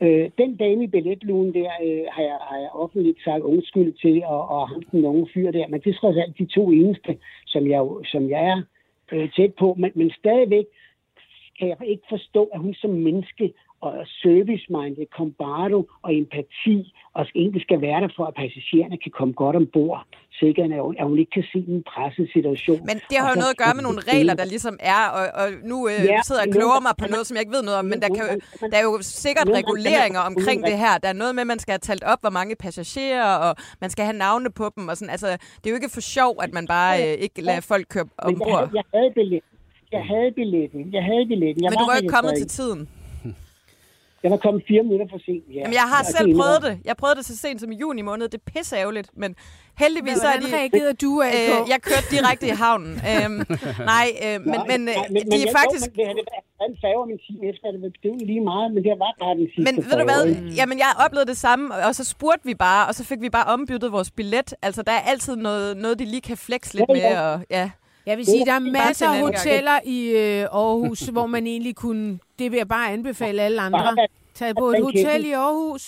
Øh, 0.00 0.30
den 0.38 0.56
dame 0.56 0.84
i 0.84 0.86
billetlugen 0.86 1.54
der, 1.54 1.70
øh, 1.84 2.04
har, 2.12 2.22
jeg, 2.22 2.38
har 2.40 2.58
jeg 2.58 2.70
offentligt 2.72 3.18
sagt 3.24 3.42
undskyld 3.42 3.92
til, 3.92 4.22
og, 4.24 4.48
og 4.48 4.68
ham 4.68 4.82
den 4.82 5.04
unge 5.04 5.28
fyr 5.34 5.50
der. 5.50 5.68
Men 5.68 5.80
det 5.80 5.90
er 5.90 5.98
trods 5.98 6.16
alt 6.16 6.38
de 6.38 6.46
to 6.46 6.70
eneste, 6.70 7.18
som 7.46 7.70
jeg, 7.70 7.82
som 8.04 8.30
jeg 8.30 8.44
er 8.44 8.62
øh, 9.12 9.32
tæt 9.36 9.54
på. 9.54 9.74
Men, 9.78 9.90
men 9.94 10.10
stadigvæk 10.10 10.64
kan 11.58 11.68
jeg 11.68 11.76
ikke 11.86 12.06
forstå, 12.08 12.44
at 12.44 12.60
hun 12.60 12.74
som 12.74 12.90
menneske 12.90 13.52
og 14.00 14.06
service-minded, 14.22 15.06
kombardo 15.20 15.78
og 16.04 16.10
empati, 16.20 16.76
og 17.18 17.22
egentlig 17.34 17.62
skal 17.66 17.80
være 17.88 18.00
der 18.04 18.08
for, 18.16 18.24
at 18.30 18.34
passagererne 18.42 18.96
kan 19.04 19.12
komme 19.18 19.34
godt 19.42 19.56
ombord. 19.56 20.00
Sikkert, 20.40 20.72
at 20.72 20.82
hun, 20.86 20.94
at 21.00 21.04
hun 21.10 21.18
ikke 21.22 21.30
kan 21.38 21.44
se 21.52 21.58
en 21.76 21.82
presset 21.92 22.26
situation. 22.36 22.80
Men 22.90 22.96
det 23.10 23.16
har 23.22 23.28
jo 23.32 23.36
noget 23.42 23.52
at 23.56 23.60
gøre 23.64 23.74
med 23.78 23.82
nogle 23.88 24.00
regler, 24.12 24.34
der 24.40 24.44
ligesom 24.54 24.74
er, 24.96 25.02
og, 25.18 25.24
og 25.40 25.46
nu 25.70 25.76
øh, 25.88 25.94
Ja, 26.12 26.18
sidder 26.26 26.40
jeg 26.42 26.48
og 26.50 26.54
kloger 26.58 26.80
mig 26.86 26.94
på 27.02 27.06
noget, 27.14 27.24
som 27.26 27.34
jeg 27.36 27.42
ikke 27.44 27.56
ved 27.58 27.62
noget 27.68 27.78
om, 27.82 27.84
men 27.92 27.98
der, 28.04 28.10
kan, 28.18 28.24
der 28.70 28.76
er 28.80 28.84
jo 28.90 28.94
sikkert 29.24 29.48
reguleringer 29.60 30.20
omkring 30.30 30.58
det 30.70 30.76
her. 30.84 30.94
Der 31.02 31.08
er 31.08 31.18
noget 31.22 31.34
med, 31.34 31.42
at 31.46 31.50
man 31.54 31.58
skal 31.62 31.72
have 31.72 31.84
talt 31.90 32.04
op, 32.12 32.20
hvor 32.24 32.30
mange 32.38 32.52
passagerer, 32.66 33.30
og 33.46 33.52
man 33.82 33.90
skal 33.94 34.04
have 34.04 34.18
navne 34.26 34.50
på 34.60 34.66
dem. 34.76 34.88
Og 34.90 34.96
sådan. 34.96 35.10
Altså, 35.16 35.26
det 35.60 35.66
er 35.66 35.70
jo 35.74 35.78
ikke 35.80 35.90
for 35.98 36.00
sjov, 36.16 36.32
at 36.44 36.52
man 36.58 36.66
bare 36.66 36.92
øh, 37.02 37.14
ikke 37.24 37.38
lader 37.48 37.60
folk 37.72 37.86
køre 37.94 38.04
Men 38.04 38.12
jeg, 38.18 38.26
ombord. 38.26 38.58
havde- 38.58 38.70
jeg 38.80 38.84
havde 38.94 39.10
billet. 39.20 39.40
Jeg 39.92 40.04
havde 40.12 40.30
billetten. 40.40 40.80
Jeg 40.96 41.04
havde 41.10 41.26
billetten. 41.32 41.60
Jeg 41.64 41.70
Men 41.70 41.78
du 41.78 41.84
var 41.88 41.94
jo 41.96 42.02
ikke 42.02 42.14
kommet 42.16 42.34
til 42.42 42.48
tiden. 42.58 42.88
Jeg 44.26 44.32
var 44.36 44.42
kommet 44.46 44.62
fire 44.70 44.82
minutter 44.86 45.06
for 45.12 45.20
sent. 45.26 45.44
Ja. 45.48 45.54
Jamen, 45.60 45.76
jeg 45.80 45.86
har 45.94 46.02
Og 46.04 46.10
selv 46.16 46.28
prøvet 46.38 46.60
det. 46.66 46.74
Jeg 46.88 46.94
prøvede 47.00 47.16
det 47.18 47.24
så 47.30 47.34
sent 47.44 47.58
som 47.62 47.70
i 47.72 47.76
juni 47.82 48.02
måned. 48.10 48.24
Det 48.32 48.38
er 48.44 48.46
pisseærgerligt, 48.52 49.08
men 49.22 49.30
heldigvis 49.82 50.16
så 50.24 50.28
er 50.34 50.38
de... 50.44 50.48
reagerede 50.60 50.94
du 51.04 51.10
af 51.28 51.32
på? 51.50 51.56
Øh, 51.62 51.70
jeg 51.72 51.78
kørte 51.88 52.06
direkte 52.16 52.44
i 52.52 52.54
havnen. 52.62 52.92
Øhm, 53.10 53.40
nej, 53.94 54.06
øh, 54.24 54.36
men, 54.52 54.60
men, 54.70 54.80
øh, 54.88 54.94
de 54.94 55.36
er 55.36 55.46
jeg, 55.46 55.54
faktisk... 55.60 55.86
Men 55.86 55.96
det 55.98 56.04
havde 56.58 56.70
en 56.74 56.78
færge 56.84 57.00
om 57.06 57.10
en 57.14 57.20
time 57.26 57.40
efter, 57.50 57.64
det 58.02 58.10
var 58.12 58.26
lige 58.32 58.44
meget, 58.52 58.66
men 58.74 58.80
det 58.84 58.90
var 58.94 59.00
bare 59.24 59.34
den 59.40 59.46
sidste 59.54 59.66
Men 59.68 59.74
ved 59.88 59.96
du 60.02 60.06
hvad? 60.10 60.22
færge. 60.34 60.54
Jamen, 60.58 60.76
jeg 60.84 60.90
oplevede 61.04 61.28
det 61.32 61.38
samme, 61.46 61.64
og 61.88 61.94
så 61.98 62.04
spurgte 62.14 62.44
vi 62.50 62.54
bare, 62.66 62.82
og 62.88 62.94
så 62.98 63.02
fik 63.10 63.20
vi 63.26 63.30
bare 63.38 63.46
ombyttet 63.54 63.88
vores 63.96 64.10
billet. 64.18 64.48
Altså, 64.66 64.80
der 64.88 64.92
er 64.98 65.02
altid 65.12 65.36
noget, 65.36 65.76
noget 65.76 65.98
de 65.98 66.04
lige 66.04 66.24
kan 66.30 66.36
flexe 66.36 66.70
lidt 66.78 66.90
Ja, 66.90 66.94
med, 66.94 67.16
og 67.26 67.34
ja. 67.50 67.70
Jeg 68.06 68.16
vil 68.18 68.24
sige, 68.26 68.44
der 68.50 68.52
er 68.60 68.64
Bare 68.66 68.86
masser 68.86 69.08
af 69.14 69.20
hoteller 69.26 69.76
i 69.96 69.98
øh, 70.22 70.42
Aarhus, 70.62 71.00
hvor 71.16 71.26
man 71.26 71.46
egentlig 71.46 71.74
kunne... 71.84 72.06
Det 72.38 72.46
vil 72.50 72.56
jeg 72.64 72.68
bare 72.68 72.92
anbefale 72.92 73.42
alle 73.42 73.60
andre. 73.60 73.78
Bare- 73.78 74.06
Tag 74.40 74.50
på 74.62 74.66
et 74.70 74.82
hotel 74.88 75.20
i 75.30 75.32
Aarhus. 75.32 75.84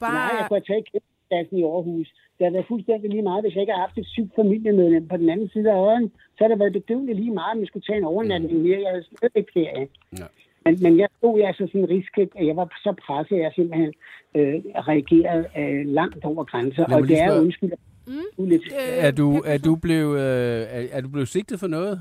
Nej, 0.00 0.10
jeg 0.10 0.30
Bare... 0.30 0.48
kunne 0.48 0.58
have 0.60 0.66
taget 0.70 0.84
kæmpepladsen 0.92 1.56
i 1.58 1.62
Aarhus. 1.74 2.08
Det 2.36 2.42
har 2.46 2.52
været 2.56 2.66
fuldstændig 2.72 3.10
lige 3.10 3.22
meget, 3.30 3.42
hvis 3.44 3.54
jeg 3.54 3.60
ikke 3.62 3.72
har 3.76 3.84
haft 3.86 3.98
et 3.98 4.06
sygt 4.16 4.32
familiemedlem 4.40 5.08
på 5.08 5.16
den 5.16 5.28
anden 5.30 5.48
side 5.54 5.70
af 5.72 5.76
øjen. 5.88 6.06
Så 6.36 6.38
har 6.44 6.48
det 6.48 6.58
været 6.58 6.72
bedøvende 6.72 7.14
lige 7.14 7.34
meget, 7.40 7.52
om 7.54 7.60
jeg 7.60 7.68
skulle 7.70 7.86
tage 7.88 7.98
en 7.98 8.04
overnatning 8.04 8.58
mere. 8.66 8.80
Jeg 8.84 8.90
havde 8.90 9.04
slet 9.18 9.32
ikke 9.40 9.52
ferie. 9.58 9.86
Ja. 10.20 10.26
Men, 10.64 10.72
men 10.84 10.92
jeg 11.02 11.08
stod 11.18 11.40
altså 11.50 11.64
sådan 11.72 11.90
en 11.90 12.04
at 12.40 12.46
jeg 12.46 12.56
var 12.56 12.66
så 12.86 12.92
presset, 13.06 13.36
at 13.36 13.42
jeg 13.42 13.52
simpelthen 13.54 13.92
øh, 14.38 14.54
reagerede 14.90 15.44
øh, 15.60 15.86
langt 15.98 16.24
over 16.24 16.44
grænser. 16.44 16.84
Og 16.96 17.02
det 17.08 17.18
er 17.22 17.26
spørge- 17.28 17.40
undskyld. 17.44 17.72
Mm. 18.08 18.44
Lidt, 18.48 18.62
Er 19.06 19.10
du, 19.10 19.42
er 19.46 19.58
du 19.58 19.76
blevet, 19.76 20.14
øh, 20.20 20.66
er, 20.76 20.86
er 20.92 21.00
du 21.00 21.08
blevet 21.08 21.28
sigtet 21.28 21.60
for 21.60 21.66
noget? 21.66 22.00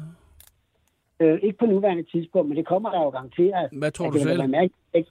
øh, 1.20 1.40
ikke 1.44 1.58
på 1.58 1.66
nuværende 1.66 2.04
tidspunkt, 2.12 2.48
men 2.50 2.58
det 2.58 2.68
kommer 2.68 2.90
der 2.92 3.00
jo 3.04 3.10
garanteret. 3.10 3.70
Hvad 3.72 3.92
tror 3.92 4.08
At 4.08 4.14
du 4.14 4.20
selv? 4.20 4.50
mærkeligt, 4.50 4.74
ikke? 4.94 5.10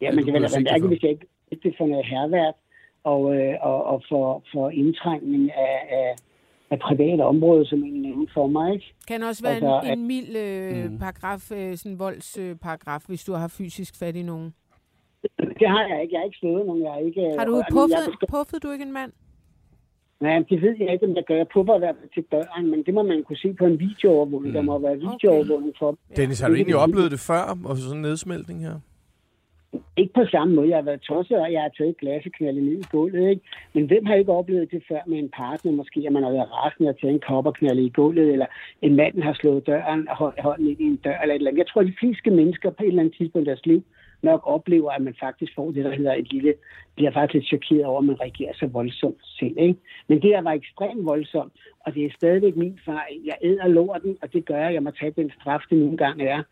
Ja, 0.00 0.08
At 0.08 0.14
men 0.14 0.22
du 0.24 0.26
det 0.26 0.32
vil 0.34 0.42
da 0.42 0.48
være 0.58 0.80
for? 0.80 0.88
hvis 0.88 1.02
jeg 1.02 1.10
ikke 1.10 1.26
det 1.62 1.74
for 1.78 1.86
noget 1.86 2.06
herværk 2.06 2.54
og, 3.04 3.36
øh, 3.36 3.54
og, 3.60 3.84
og 3.84 4.02
for, 4.08 4.42
for 4.52 4.70
indtrængning 4.70 5.52
af, 5.52 5.78
af, 5.90 6.14
af 6.70 6.78
private 6.78 7.24
områder, 7.24 7.64
som 7.64 7.84
en 7.84 8.02
nævnte 8.02 8.32
for 8.34 8.46
mig. 8.46 8.74
Ikke? 8.74 8.94
Kan 9.08 9.22
også 9.22 9.42
være 9.42 9.54
Altså, 9.54 9.80
en, 9.92 9.98
en 9.98 10.06
mild 10.06 10.36
øh, 10.36 10.90
Mm. 10.90 10.98
paragraf, 10.98 11.52
øh, 11.52 11.76
sådan 11.76 11.98
voldsparagraf, 11.98 13.00
hvis 13.08 13.24
du 13.24 13.32
har 13.32 13.48
fysisk 13.48 13.98
fat 13.98 14.16
i 14.16 14.22
nogen. 14.22 14.54
Det 15.60 15.68
har 15.68 15.86
jeg 15.88 16.02
ikke. 16.02 16.12
Jeg 16.14 16.20
har 16.20 16.24
ikke 16.24 16.38
slået 16.38 16.66
nogen. 16.66 16.82
Jeg 16.82 16.92
har, 16.92 16.98
ikke, 16.98 17.20
Har 17.38 17.44
du 17.44 17.56
jeg 17.56 17.64
puffet, 17.70 18.04
forstår- 18.04 18.26
puffet 18.38 18.62
du 18.62 18.70
ikke 18.70 18.84
en 18.84 18.92
mand? 18.92 19.12
Nej, 20.22 20.38
det 20.50 20.62
ved 20.62 20.74
jeg 20.78 20.92
ikke, 20.92 21.06
om 21.06 21.16
jeg 21.16 21.24
gør. 21.28 21.36
Jeg 21.36 21.48
puffer 21.54 21.74
i 21.76 21.78
hvert 21.78 21.96
fald 22.00 22.10
til 22.14 22.24
døren, 22.32 22.70
men 22.70 22.82
det 22.86 22.94
må 22.94 23.02
man 23.02 23.22
kunne 23.26 23.36
se 23.36 23.52
på 23.60 23.64
en 23.66 23.80
videoovervågning. 23.80 24.52
Mm. 24.52 24.56
Der 24.58 24.62
må 24.62 24.78
være 24.78 24.96
videoovervågning 24.96 25.74
for 25.78 25.98
Dennis, 26.16 26.40
har 26.40 26.48
du 26.48 26.54
egentlig 26.54 26.76
oplevet 26.76 27.10
det 27.10 27.20
før, 27.20 27.42
og 27.64 27.76
sådan 27.76 27.96
en 27.96 28.02
nedsmeltning 28.02 28.58
her? 28.66 28.76
Ikke 29.96 30.14
på 30.14 30.24
samme 30.34 30.54
måde. 30.54 30.68
Jeg 30.68 30.76
har 30.76 30.82
været 30.90 31.00
tosset, 31.00 31.38
og 31.44 31.52
jeg 31.52 31.62
har 31.62 31.72
taget 31.78 31.96
glas 31.96 32.26
og 32.26 32.32
knaldet 32.32 32.62
ned 32.64 32.72
i 32.72 32.90
gulvet. 32.90 33.30
Ikke? 33.30 33.42
Men 33.74 33.86
hvem 33.86 34.06
har 34.06 34.14
ikke 34.14 34.32
oplevet 34.32 34.70
det 34.70 34.82
før 34.88 35.00
med 35.06 35.18
en 35.18 35.30
partner? 35.36 35.72
Måske 35.72 36.02
at 36.06 36.12
man 36.12 36.22
har 36.22 36.30
været 36.30 36.52
rasende 36.52 36.90
og 36.90 37.00
taget 37.00 37.14
en 37.14 37.26
kop 37.28 37.46
og 37.46 37.54
knaldet 37.54 37.84
i 37.84 37.88
gulvet, 37.88 38.32
eller 38.32 38.46
en 38.82 38.96
mand 38.96 39.22
har 39.22 39.34
slået 39.40 39.66
døren 39.66 40.08
og 40.08 40.16
holdt 40.16 40.40
hånden 40.40 40.66
ind 40.68 40.80
i 40.80 40.84
en 40.84 40.96
dør. 40.96 41.18
Eller 41.22 41.34
et 41.34 41.38
eller 41.38 41.50
andet. 41.50 41.58
Jeg 41.58 41.68
tror, 41.68 41.80
at 41.80 41.86
de 41.86 42.00
fleste 42.00 42.30
mennesker 42.30 42.70
på 42.70 42.82
et 42.82 42.88
eller 42.88 43.02
andet 43.02 43.16
tidspunkt 43.16 43.46
i 43.46 43.50
deres 43.50 43.66
liv 43.66 43.82
nok 44.22 44.40
oplever, 44.44 44.90
at 44.90 45.02
man 45.02 45.14
faktisk 45.20 45.54
får 45.54 45.70
det, 45.70 45.84
der 45.84 45.94
hedder 45.94 46.14
et 46.14 46.32
lille... 46.32 46.54
Bliver 46.94 47.12
faktisk 47.12 47.34
lidt 47.34 47.46
chokeret 47.46 47.84
over, 47.84 47.98
at 47.98 48.04
man 48.04 48.20
reagerer 48.20 48.52
så 48.54 48.66
voldsomt 48.66 49.22
selv. 49.38 49.54
Ikke? 49.58 49.80
Men 50.08 50.22
det 50.22 50.30
her 50.30 50.42
var 50.42 50.52
ekstremt 50.52 51.04
voldsomt, 51.04 51.52
og 51.86 51.94
det 51.94 52.04
er 52.04 52.10
stadigvæk 52.16 52.56
min 52.56 52.78
fejl. 52.84 53.20
Jeg 53.24 53.36
æder 53.42 53.68
lorten, 53.68 54.16
og 54.22 54.32
det 54.32 54.44
gør 54.44 54.58
jeg. 54.58 54.74
Jeg 54.74 54.82
må 54.82 54.90
tage 54.90 55.10
den 55.10 55.30
straf, 55.40 55.60
det 55.70 55.78
nogle 55.78 55.96
gange 55.96 56.28
er. 56.28 56.42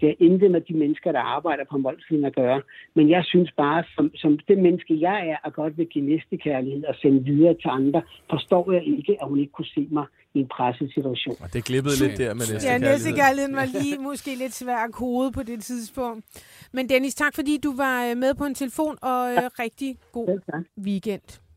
Det 0.00 0.08
er 0.08 0.14
intet 0.20 0.50
med 0.50 0.60
de 0.60 0.74
mennesker, 0.74 1.12
der 1.12 1.20
arbejder 1.20 1.64
på 1.70 1.78
voldslinjen 1.78 2.24
at 2.24 2.34
gøre. 2.34 2.62
Men 2.94 3.10
jeg 3.10 3.22
synes 3.24 3.50
bare, 3.56 3.84
som, 3.94 4.10
som 4.14 4.38
det 4.48 4.58
menneske, 4.58 5.00
jeg 5.00 5.28
er, 5.28 5.36
og 5.44 5.52
godt 5.52 5.78
vil 5.78 5.86
give 5.86 6.04
næstekærlighed 6.04 6.84
og 6.84 6.94
sende 7.02 7.24
videre 7.24 7.54
til 7.54 7.68
andre, 7.68 8.02
forstår 8.30 8.72
jeg 8.72 8.84
ikke, 8.96 9.16
at 9.20 9.28
hun 9.28 9.38
ikke 9.38 9.52
kunne 9.52 9.72
se 9.76 9.88
mig 9.90 10.06
i 10.34 10.38
en 10.38 10.48
presset 10.48 10.92
situation. 10.94 11.36
Og 11.40 11.52
det 11.52 11.64
glippede 11.64 11.96
lidt 12.04 12.18
der 12.18 12.34
med 12.34 12.44
næste 12.52 12.68
Ja, 12.68 12.78
næstekærligheden 12.78 13.56
var 13.56 13.64
lige 13.82 13.98
måske 13.98 14.34
lidt 14.34 14.54
svær 14.54 14.76
at 14.76 14.92
kode 14.92 15.32
på 15.32 15.42
det 15.42 15.62
tidspunkt. 15.62 16.24
Men 16.72 16.88
Dennis, 16.88 17.14
tak 17.14 17.34
fordi 17.34 17.58
du 17.64 17.76
var 17.76 18.10
øh, 18.10 18.16
med 18.16 18.34
på 18.34 18.44
en 18.44 18.54
telefon, 18.54 18.98
og 19.02 19.32
øh, 19.32 19.50
rigtig 19.58 19.96
god 20.12 20.40
weekend. 20.86 21.47